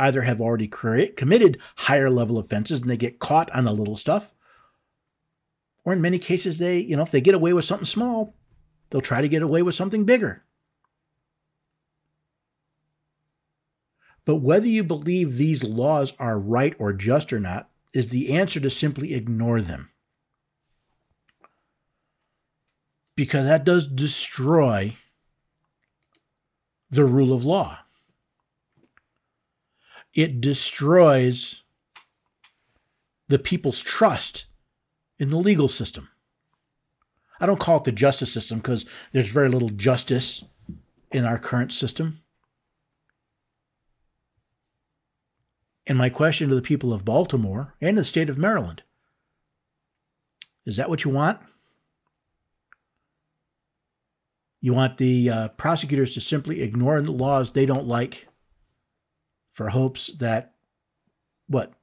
[0.00, 4.34] either have already committed higher level offenses and they get caught on the little stuff
[5.84, 8.34] or in many cases they you know if they get away with something small
[8.94, 10.44] they'll try to get away with something bigger
[14.24, 18.58] But whether you believe these laws are right or just or not is the answer
[18.60, 19.90] to simply ignore them.
[23.16, 24.96] Because that does destroy
[26.90, 27.80] the rule of law.
[30.14, 31.62] It destroys
[33.28, 34.46] the people's trust
[35.18, 36.08] in the legal system.
[37.44, 40.46] I don't call it the justice system because there's very little justice
[41.12, 42.22] in our current system.
[45.86, 48.82] And my question to the people of Baltimore and the state of Maryland
[50.64, 51.38] is that what you want?
[54.62, 58.26] You want the uh, prosecutors to simply ignore the laws they don't like
[59.52, 60.54] for hopes that,
[61.46, 61.74] what?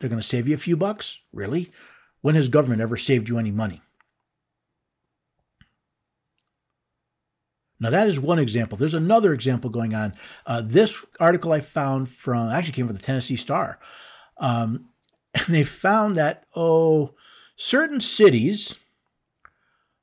[0.00, 1.18] They're going to save you a few bucks?
[1.30, 1.70] Really?
[2.22, 3.82] When has government ever saved you any money?
[7.78, 8.78] Now, that is one example.
[8.78, 10.14] There's another example going on.
[10.46, 13.78] Uh, this article I found from, actually came from the Tennessee Star.
[14.38, 14.86] Um,
[15.34, 17.14] and they found that, oh,
[17.56, 18.76] certain cities,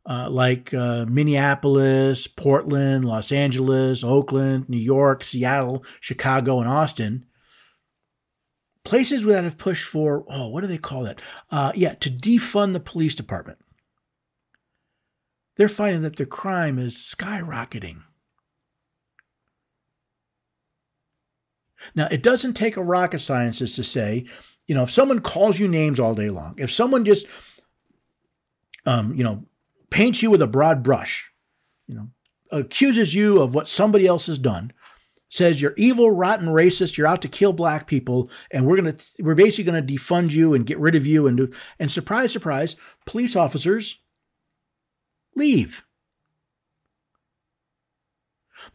[0.05, 7.25] uh, like uh, Minneapolis, Portland, Los Angeles, Oakland, New York, Seattle, Chicago, and Austin,
[8.83, 11.21] places that have pushed for, oh, what do they call that?
[11.49, 13.57] Uh, yeah, to defund the police department
[15.57, 18.03] they're finding that the crime is skyrocketing.
[21.95, 24.25] Now, it doesn't take a rocket scientist to say,
[24.67, 27.25] you know, if someone calls you names all day long, if someone just,
[28.85, 29.43] um, you know,
[29.89, 31.31] paints you with a broad brush,
[31.87, 32.07] you know,
[32.51, 34.71] accuses you of what somebody else has done,
[35.27, 39.35] says you're evil, rotten, racist, you're out to kill black people, and we're gonna, we're
[39.35, 42.75] basically gonna defund you and get rid of you, and do, and surprise, surprise,
[43.05, 43.99] police officers
[45.35, 45.85] leave.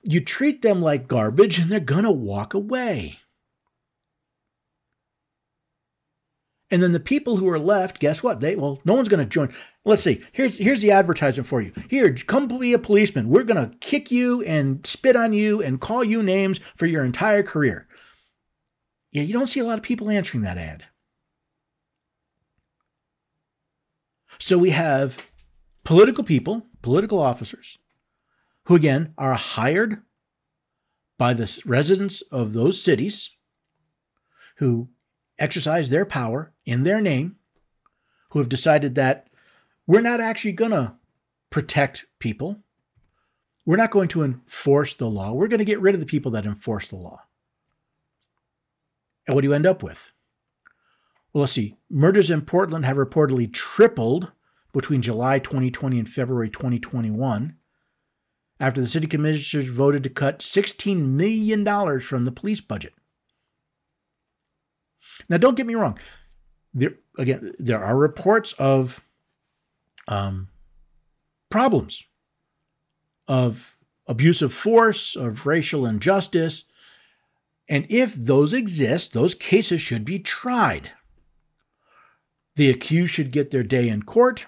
[0.02, 3.18] You treat them like garbage and they're going to walk away.
[6.70, 8.40] And then the people who are left, guess what?
[8.40, 9.52] They well, no one's going to join.
[9.86, 10.22] Let's see.
[10.32, 11.72] Here's here's the advertisement for you.
[11.88, 13.30] Here, come be a policeman.
[13.30, 17.04] We're going to kick you and spit on you and call you names for your
[17.04, 17.88] entire career.
[19.12, 20.84] Yeah, you don't see a lot of people answering that ad.
[24.38, 25.30] So we have
[25.88, 27.78] political people, political officers,
[28.64, 30.02] who again are hired
[31.16, 33.38] by the residents of those cities
[34.56, 34.90] who
[35.38, 37.36] exercise their power in their name,
[38.32, 39.28] who have decided that
[39.86, 40.92] we're not actually going to
[41.48, 42.58] protect people.
[43.64, 45.32] We're not going to enforce the law.
[45.32, 47.22] We're going to get rid of the people that enforce the law.
[49.26, 50.12] And what do you end up with?
[51.32, 51.76] Well, let's see.
[51.88, 54.32] Murders in Portland have reportedly tripled
[54.72, 57.56] between July 2020 and February 2021
[58.60, 62.94] after the city commissioners voted to cut $16 million from the police budget.
[65.28, 65.98] Now, don't get me wrong.
[66.74, 69.00] There, again, there are reports of
[70.06, 70.48] um,
[71.50, 72.04] problems,
[73.26, 76.64] of abuse of force, of racial injustice.
[77.68, 80.92] And if those exist, those cases should be tried.
[82.56, 84.46] The accused should get their day in court.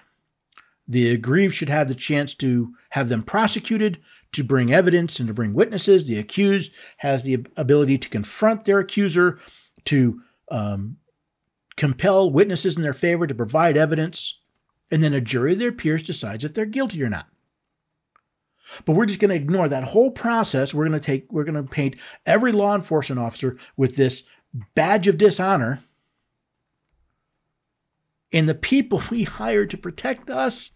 [0.91, 3.99] The aggrieved should have the chance to have them prosecuted,
[4.33, 6.05] to bring evidence and to bring witnesses.
[6.05, 9.39] The accused has the ability to confront their accuser,
[9.85, 10.21] to
[10.51, 10.97] um,
[11.77, 14.41] compel witnesses in their favor to provide evidence,
[14.91, 17.27] and then a jury of their peers decides if they're guilty or not.
[18.83, 20.73] But we're just going to ignore that whole process.
[20.73, 24.23] We're going to take, we're going to paint every law enforcement officer with this
[24.75, 25.79] badge of dishonor
[28.33, 30.71] and the people we hire to protect us,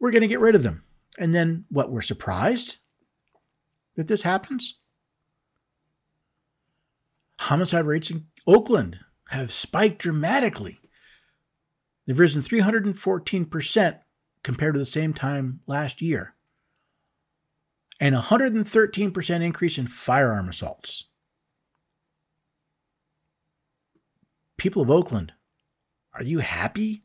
[0.00, 0.84] we're going to get rid of them.
[1.18, 1.90] And then what?
[1.90, 2.76] We're surprised
[3.96, 4.76] that this happens?
[7.40, 10.80] Homicide rates in Oakland have spiked dramatically.
[12.06, 13.98] They've risen 314%
[14.42, 16.34] compared to the same time last year,
[18.00, 21.04] and 113% increase in firearm assaults.
[24.56, 25.32] People of Oakland,
[26.14, 27.02] are you happy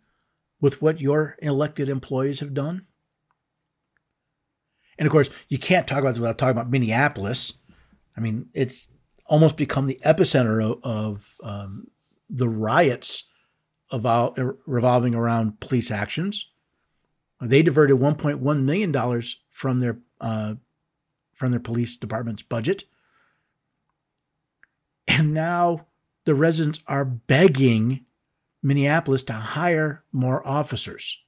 [0.64, 2.88] with what your elected employees have done?
[4.97, 7.55] And of course, you can't talk about this without talking about Minneapolis.
[8.16, 8.88] I mean, it's
[9.26, 11.88] almost become the epicenter of, of um,
[12.30, 13.30] the riots
[13.91, 16.49] about, revolving around police actions.
[17.41, 20.55] They diverted 1.1 million dollars from their uh,
[21.34, 22.86] from their police department's budget,
[25.09, 25.88] and now
[26.24, 28.05] the residents are begging
[28.64, 31.20] Minneapolis to hire more officers.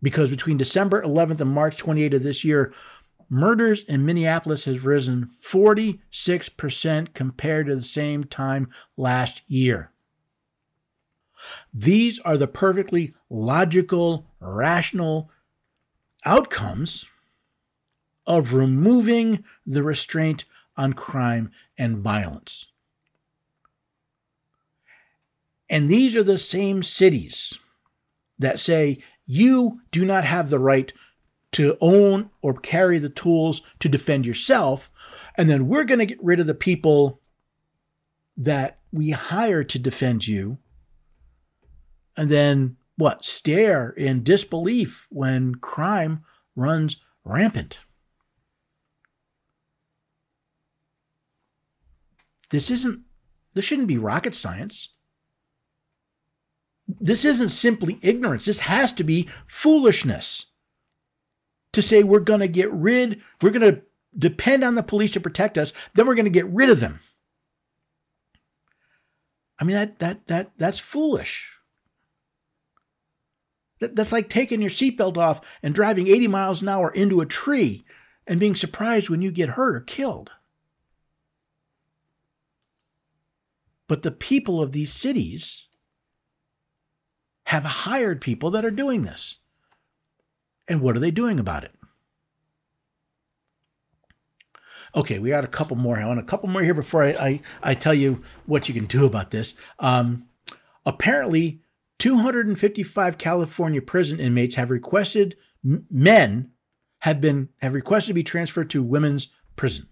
[0.00, 2.72] Because between December 11th and March 28th of this year,
[3.28, 9.90] murders in Minneapolis has risen 46% compared to the same time last year.
[11.74, 15.30] These are the perfectly logical, rational
[16.24, 17.06] outcomes
[18.26, 20.44] of removing the restraint
[20.76, 22.72] on crime and violence.
[25.68, 27.58] And these are the same cities
[28.38, 30.92] that say you do not have the right
[31.52, 34.90] to own or carry the tools to defend yourself.
[35.36, 37.20] And then we're going to get rid of the people
[38.36, 40.58] that we hire to defend you.
[42.16, 43.24] And then what?
[43.24, 46.22] Stare in disbelief when crime
[46.54, 47.80] runs rampant.
[52.50, 53.00] This isn't
[53.54, 54.90] This shouldn't be rocket science.
[56.88, 58.44] This isn't simply ignorance.
[58.44, 60.46] This has to be foolishness.
[61.72, 63.82] To say we're going to get rid, we're going to
[64.18, 67.00] depend on the police to protect us, then we're going to get rid of them.
[69.58, 71.52] I mean that that that that's foolish.
[73.78, 77.84] That's like taking your seatbelt off and driving 80 miles an hour into a tree
[78.26, 80.30] and being surprised when you get hurt or killed.
[83.86, 85.65] But the people of these cities
[87.46, 89.38] have hired people that are doing this.
[90.68, 91.72] And what are they doing about it?
[94.94, 95.98] Okay, we got a couple more.
[95.98, 98.86] I want a couple more here before I, I, I tell you what you can
[98.86, 99.54] do about this.
[99.78, 100.26] Um,
[100.84, 101.60] apparently,
[101.98, 106.50] 255 California prison inmates have requested men
[107.00, 109.88] have been have requested to be transferred to women's prison.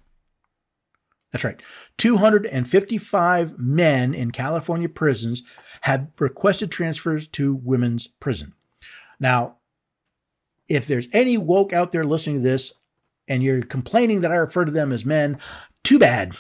[1.35, 1.61] That's right.
[1.99, 5.43] 255 men in California prisons
[5.81, 8.53] have requested transfers to women's prison.
[9.19, 9.57] Now,
[10.69, 12.75] if there's any woke out there listening to this
[13.27, 15.41] and you're complaining that I refer to them as men,
[15.83, 16.37] too bad.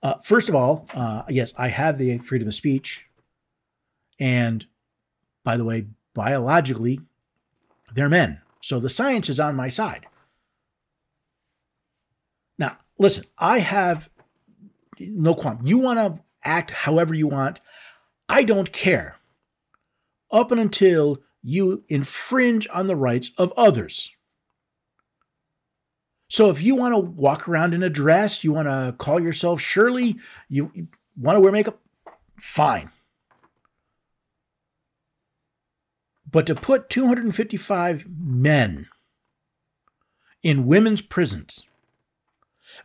[0.00, 3.06] Uh, first of all, uh, yes, I have the freedom of speech.
[4.20, 4.66] And
[5.42, 7.00] by the way, biologically,
[7.92, 8.40] they're men.
[8.60, 10.06] So the science is on my side.
[12.58, 14.10] Now, listen, I have
[14.98, 15.60] no qualm.
[15.64, 17.60] You want to act however you want.
[18.28, 19.16] I don't care.
[20.30, 24.12] Up and until you infringe on the rights of others.
[26.28, 29.60] So if you want to walk around in a dress, you want to call yourself
[29.60, 30.16] Shirley,
[30.48, 31.80] you, you want to wear makeup,
[32.38, 32.90] fine.
[36.30, 38.88] But to put 255 men
[40.42, 41.64] in women's prisons,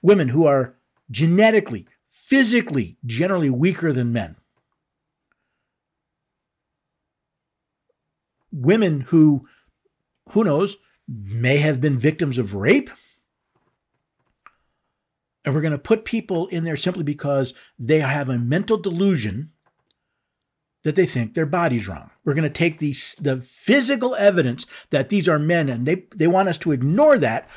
[0.02, 0.76] women who are
[1.12, 4.36] genetically, physically, generally weaker than men,
[8.52, 9.48] women who,
[10.30, 10.78] who knows,
[11.08, 12.89] may have been victims of rape.
[15.46, 19.52] And we're going to put people in there simply because they have a mental delusion
[20.84, 22.12] that they think their body's wrong.
[22.24, 26.28] We're going to take these the physical evidence that these are men and they they
[26.28, 27.50] want us to ignore that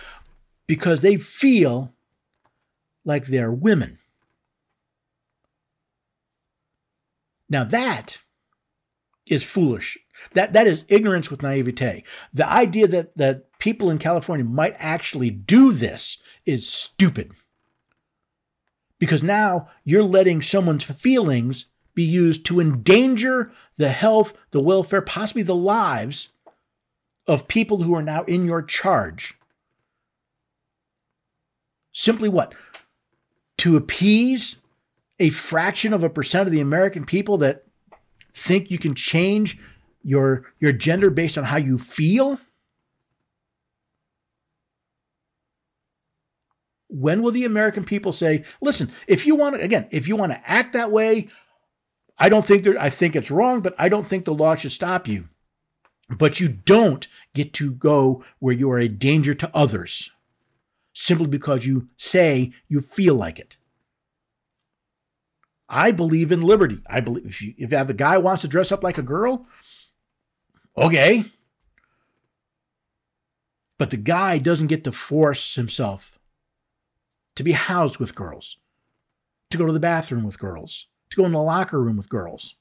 [0.66, 1.92] because they feel
[3.06, 3.98] like they're women.
[7.48, 8.18] Now that
[9.26, 9.96] is foolish.
[10.34, 12.04] That that is ignorance with naivete.
[12.34, 17.32] The idea that that people in California might actually do this is stupid.
[18.98, 25.42] Because now you're letting someone's feelings be used to endanger the health, the welfare, possibly
[25.42, 26.30] the lives
[27.26, 29.34] of people who are now in your charge.
[31.92, 32.54] Simply what?
[33.66, 34.58] To appease
[35.18, 37.64] a fraction of a percent of the American people that
[38.32, 39.58] think you can change
[40.04, 42.38] your, your gender based on how you feel?
[46.86, 50.30] When will the American people say, listen, if you want to, again, if you want
[50.30, 51.26] to act that way,
[52.20, 54.70] I don't think there, I think it's wrong, but I don't think the law should
[54.70, 55.28] stop you.
[56.08, 60.12] But you don't get to go where you are a danger to others
[60.98, 63.55] simply because you say you feel like it.
[65.68, 66.80] I believe in liberty.
[66.88, 69.02] I believe if you if you have a guy wants to dress up like a
[69.02, 69.46] girl,
[70.76, 71.24] okay.
[73.78, 76.18] But the guy doesn't get to force himself
[77.34, 78.56] to be housed with girls,
[79.50, 82.54] to go to the bathroom with girls, to go in the locker room with girls,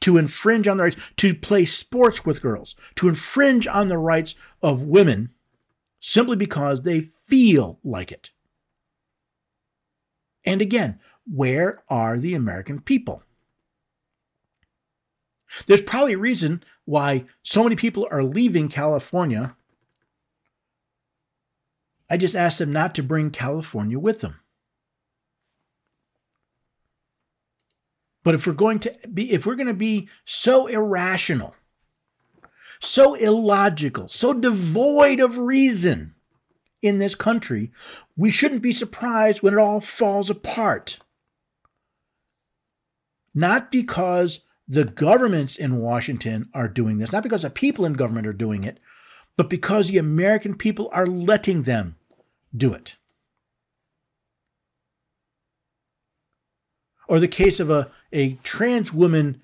[0.00, 4.34] to infringe on the rights, to play sports with girls, to infringe on the rights
[4.62, 5.30] of women
[6.00, 8.30] simply because they feel like it.
[10.44, 10.98] And again,
[11.30, 13.22] where are the American people?
[15.66, 19.54] There's probably a reason why so many people are leaving California.
[22.08, 24.40] I just asked them not to bring California with them.
[28.22, 31.54] But if we're going to be if we're going to be so irrational,
[32.80, 36.14] so illogical, so devoid of reason
[36.80, 37.72] in this country,
[38.16, 40.98] we shouldn't be surprised when it all falls apart.
[43.34, 48.26] Not because the governments in Washington are doing this, not because the people in government
[48.26, 48.78] are doing it,
[49.36, 51.96] but because the American people are letting them
[52.56, 52.94] do it.
[57.08, 59.42] Or the case of a, a trans woman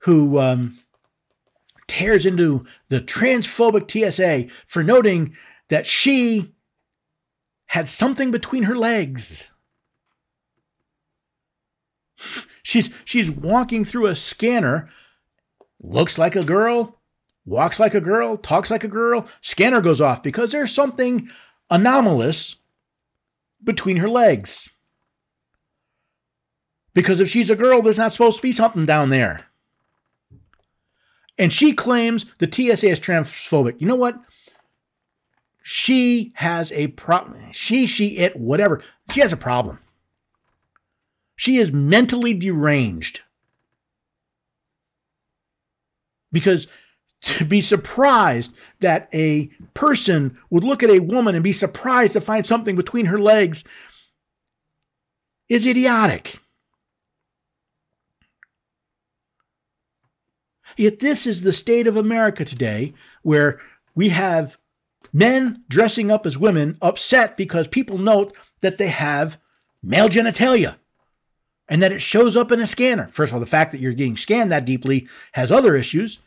[0.00, 0.78] who um,
[1.88, 5.34] tears into the transphobic TSA for noting
[5.68, 6.54] that she
[7.66, 9.50] had something between her legs.
[12.68, 14.90] She's she's walking through a scanner,
[15.80, 17.00] looks like a girl,
[17.46, 19.26] walks like a girl, talks like a girl.
[19.40, 21.30] Scanner goes off because there's something
[21.70, 22.56] anomalous
[23.64, 24.68] between her legs.
[26.92, 29.46] Because if she's a girl, there's not supposed to be something down there.
[31.38, 33.80] And she claims the TSA is transphobic.
[33.80, 34.20] You know what?
[35.62, 37.50] She has a problem.
[37.50, 38.82] She, she, it, whatever.
[39.10, 39.78] She has a problem.
[41.38, 43.20] She is mentally deranged.
[46.32, 46.66] Because
[47.22, 52.20] to be surprised that a person would look at a woman and be surprised to
[52.20, 53.62] find something between her legs
[55.48, 56.40] is idiotic.
[60.76, 63.60] Yet this is the state of America today, where
[63.94, 64.58] we have
[65.12, 69.38] men dressing up as women upset because people note that they have
[69.84, 70.76] male genitalia
[71.68, 73.08] and that it shows up in a scanner.
[73.12, 76.18] First of all, the fact that you're getting scanned that deeply has other issues.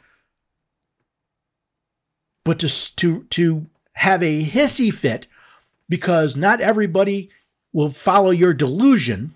[2.46, 5.28] But to, to, to have a hissy fit
[5.89, 7.30] because not everybody
[7.74, 9.36] will follow your delusion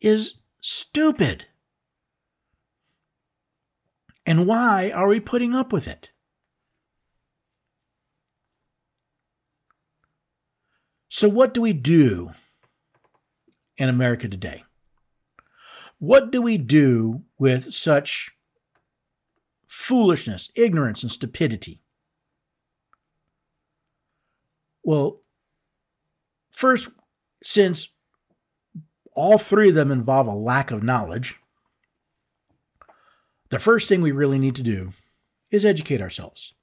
[0.00, 1.44] is stupid.
[4.26, 6.10] And why are we putting up with it?
[11.10, 12.30] So, what do we do
[13.76, 14.62] in America today?
[15.98, 18.30] What do we do with such
[19.66, 21.82] foolishness, ignorance, and stupidity?
[24.84, 25.20] Well,
[26.52, 26.88] first,
[27.42, 27.88] since
[29.14, 31.34] all three of them involve a lack of knowledge,
[33.50, 34.92] the first thing we really need to do
[35.50, 36.54] is educate ourselves.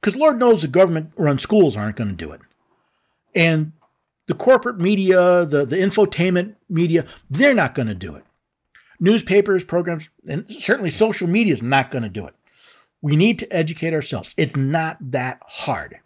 [0.00, 2.40] Because Lord knows the government run schools aren't going to do it.
[3.34, 3.72] And
[4.28, 8.24] the corporate media, the, the infotainment media, they're not going to do it.
[9.00, 12.34] Newspapers, programs, and certainly social media is not going to do it.
[13.00, 14.34] We need to educate ourselves.
[14.36, 16.00] It's not that hard.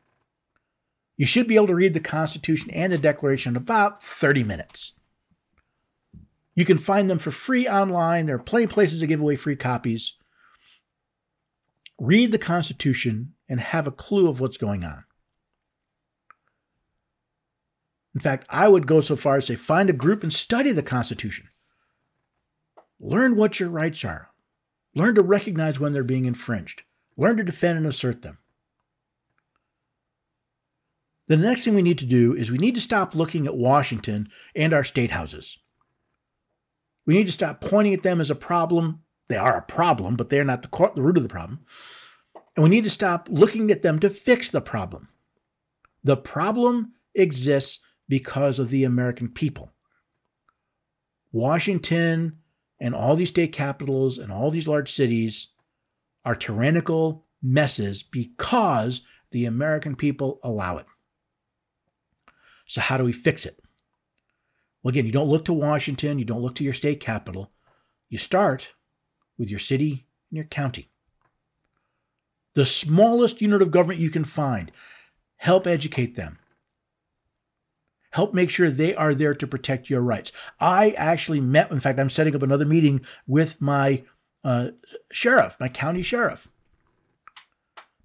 [1.17, 4.93] You should be able to read the Constitution and the Declaration in about 30 minutes.
[6.55, 8.27] You can find them for free online.
[8.27, 10.15] There are plenty of places to give away free copies.
[11.99, 15.05] Read the Constitution and have a clue of what's going on.
[18.15, 20.73] In fact, I would go so far as to say find a group and study
[20.73, 21.49] the Constitution.
[23.01, 24.31] Learn what your rights are.
[24.95, 26.83] Learn to recognize when they're being infringed.
[27.17, 28.39] Learn to defend and assert them.
[31.29, 34.29] The next thing we need to do is we need to stop looking at Washington
[34.55, 35.59] and our state houses.
[37.07, 39.01] We need to stop pointing at them as a problem.
[39.29, 41.61] They are a problem, but they're not the, the root of the problem.
[42.55, 45.09] And we need to stop looking at them to fix the problem.
[46.05, 47.81] The problem exists
[48.13, 49.73] because of the American people.
[51.33, 52.37] Washington
[52.79, 55.47] and all these state capitals and all these large cities
[56.23, 59.01] are tyrannical messes because
[59.31, 60.85] the American people allow it.
[62.67, 63.59] So, how do we fix it?
[64.83, 67.51] Well, again, you don't look to Washington, you don't look to your state capital.
[68.11, 68.75] You start
[69.39, 70.91] with your city and your county.
[72.53, 74.71] The smallest unit of government you can find.
[75.39, 76.41] Help educate them.
[78.13, 80.33] Help make sure they are there to protect your rights.
[80.61, 84.05] I actually met, in fact, I'm setting up another meeting with my
[84.45, 84.69] uh,
[85.11, 86.49] sheriff, my county sheriff,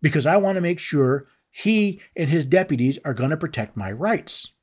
[0.02, 3.92] because I want to make sure he and his deputies are going to protect my
[3.92, 4.54] rights.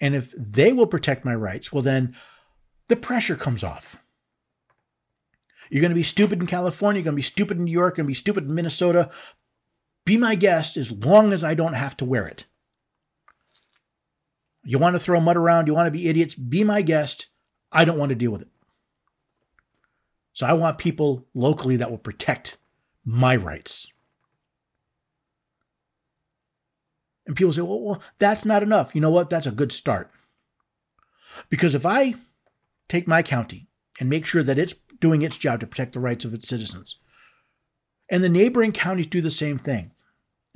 [0.00, 2.14] And if they will protect my rights, well, then
[2.88, 3.96] the pressure comes off.
[5.68, 7.96] You're going to be stupid in California, you're going to be stupid in New York,
[7.96, 9.10] you're going to be stupid in Minnesota.
[10.06, 12.44] Be my guest as long as I don't have to wear it.
[14.64, 17.26] You want to throw mud around, you want to be idiots, be my guest.
[17.70, 18.48] I don't want to deal with it.
[20.32, 22.56] So I want people locally that will protect
[23.04, 23.88] my rights.
[27.26, 28.94] And people say, well, well, that's not enough.
[28.94, 29.28] You know what?
[29.28, 30.10] That's a good start.
[31.50, 32.14] Because if I
[32.88, 33.66] take my county
[33.98, 36.96] and make sure that it's doing its job to protect the rights of its citizens,
[38.08, 39.90] and the neighboring counties do the same thing,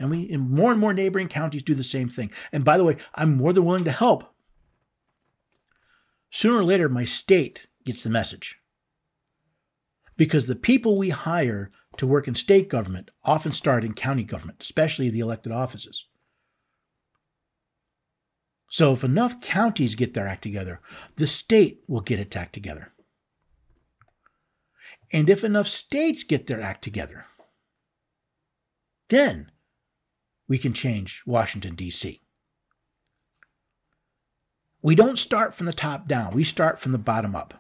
[0.01, 2.32] and we and more and more neighboring counties do the same thing.
[2.51, 4.34] And by the way, I'm more than willing to help.
[6.30, 8.59] Sooner or later, my state gets the message.
[10.16, 14.62] Because the people we hire to work in state government often start in county government,
[14.62, 16.07] especially the elected offices.
[18.70, 20.80] So if enough counties get their act together,
[21.16, 22.92] the state will get its act together.
[25.12, 27.26] And if enough states get their act together,
[29.09, 29.51] then
[30.51, 32.20] we can change Washington, D.C.
[34.82, 37.55] We don't start from the top down, we start from the bottom up.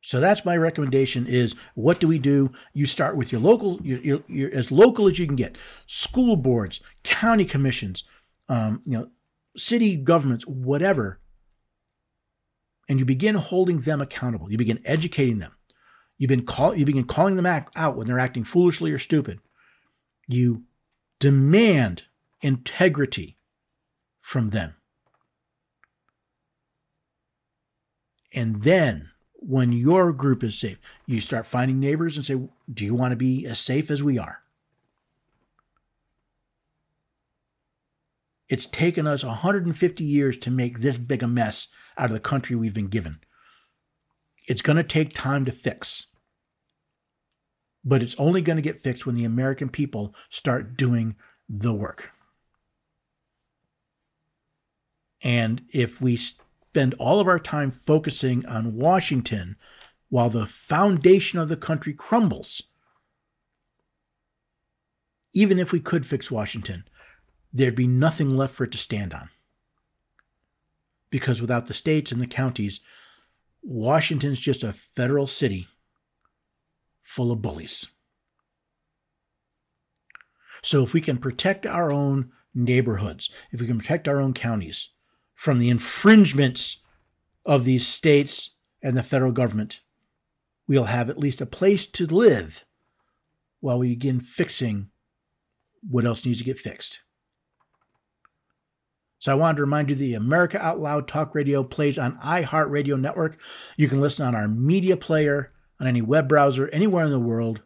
[0.00, 2.52] So that's my recommendation is what do we do?
[2.72, 5.58] You start with your local, you're, you're as local as you can get.
[5.88, 8.04] School boards, county commissions,
[8.48, 9.08] um, you know,
[9.56, 11.18] city governments, whatever.
[12.88, 14.52] And you begin holding them accountable.
[14.52, 15.55] You begin educating them.
[16.18, 19.40] You begin, call, you begin calling them out when they're acting foolishly or stupid.
[20.26, 20.64] You
[21.18, 22.04] demand
[22.40, 23.36] integrity
[24.20, 24.76] from them.
[28.34, 32.38] And then when your group is safe, you start finding neighbors and say,
[32.72, 34.40] Do you want to be as safe as we are?
[38.48, 42.54] It's taken us 150 years to make this big a mess out of the country
[42.54, 43.20] we've been given.
[44.46, 46.06] It's going to take time to fix.
[47.84, 51.16] But it's only going to get fixed when the American people start doing
[51.48, 52.10] the work.
[55.22, 59.56] And if we spend all of our time focusing on Washington
[60.08, 62.62] while the foundation of the country crumbles.
[65.32, 66.84] Even if we could fix Washington,
[67.52, 69.30] there'd be nothing left for it to stand on.
[71.10, 72.80] Because without the states and the counties,
[73.68, 75.66] Washington's just a federal city
[77.02, 77.86] full of bullies.
[80.62, 84.90] So if we can protect our own neighborhoods, if we can protect our own counties,
[85.34, 86.78] from the infringements
[87.44, 88.50] of these states
[88.82, 89.80] and the federal government,
[90.68, 92.64] we'll have at least a place to live
[93.58, 94.90] while we begin fixing
[95.88, 97.00] what else needs to get fixed.
[99.26, 103.00] So I wanted to remind you the America Out Loud Talk Radio plays on iHeartRadio
[103.00, 103.36] Network.
[103.76, 105.50] You can listen on our media player,
[105.80, 107.62] on any web browser, anywhere in the world.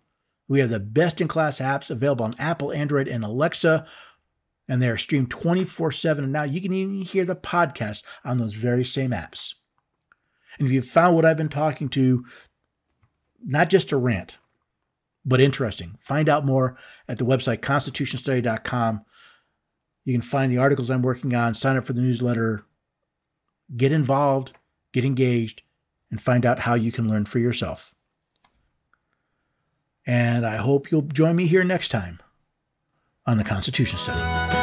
[0.49, 3.87] We have the best in class apps available on Apple, Android, and Alexa
[4.69, 6.25] and they are streamed 24 7.
[6.25, 9.53] And now you can even hear the podcast on those very same apps.
[10.59, 12.25] And if you've found what I've been talking to,
[13.45, 14.39] not just a rant,
[15.27, 19.05] but interesting, find out more at the website constitutionstudy.com.
[20.05, 22.65] You can find the articles I'm working on, sign up for the newsletter,
[23.77, 24.53] get involved,
[24.93, 25.63] get engaged,
[26.11, 27.95] and find out how you can learn for yourself.
[30.07, 32.21] And I hope you'll join me here next time
[33.27, 34.60] on the Constitution Study.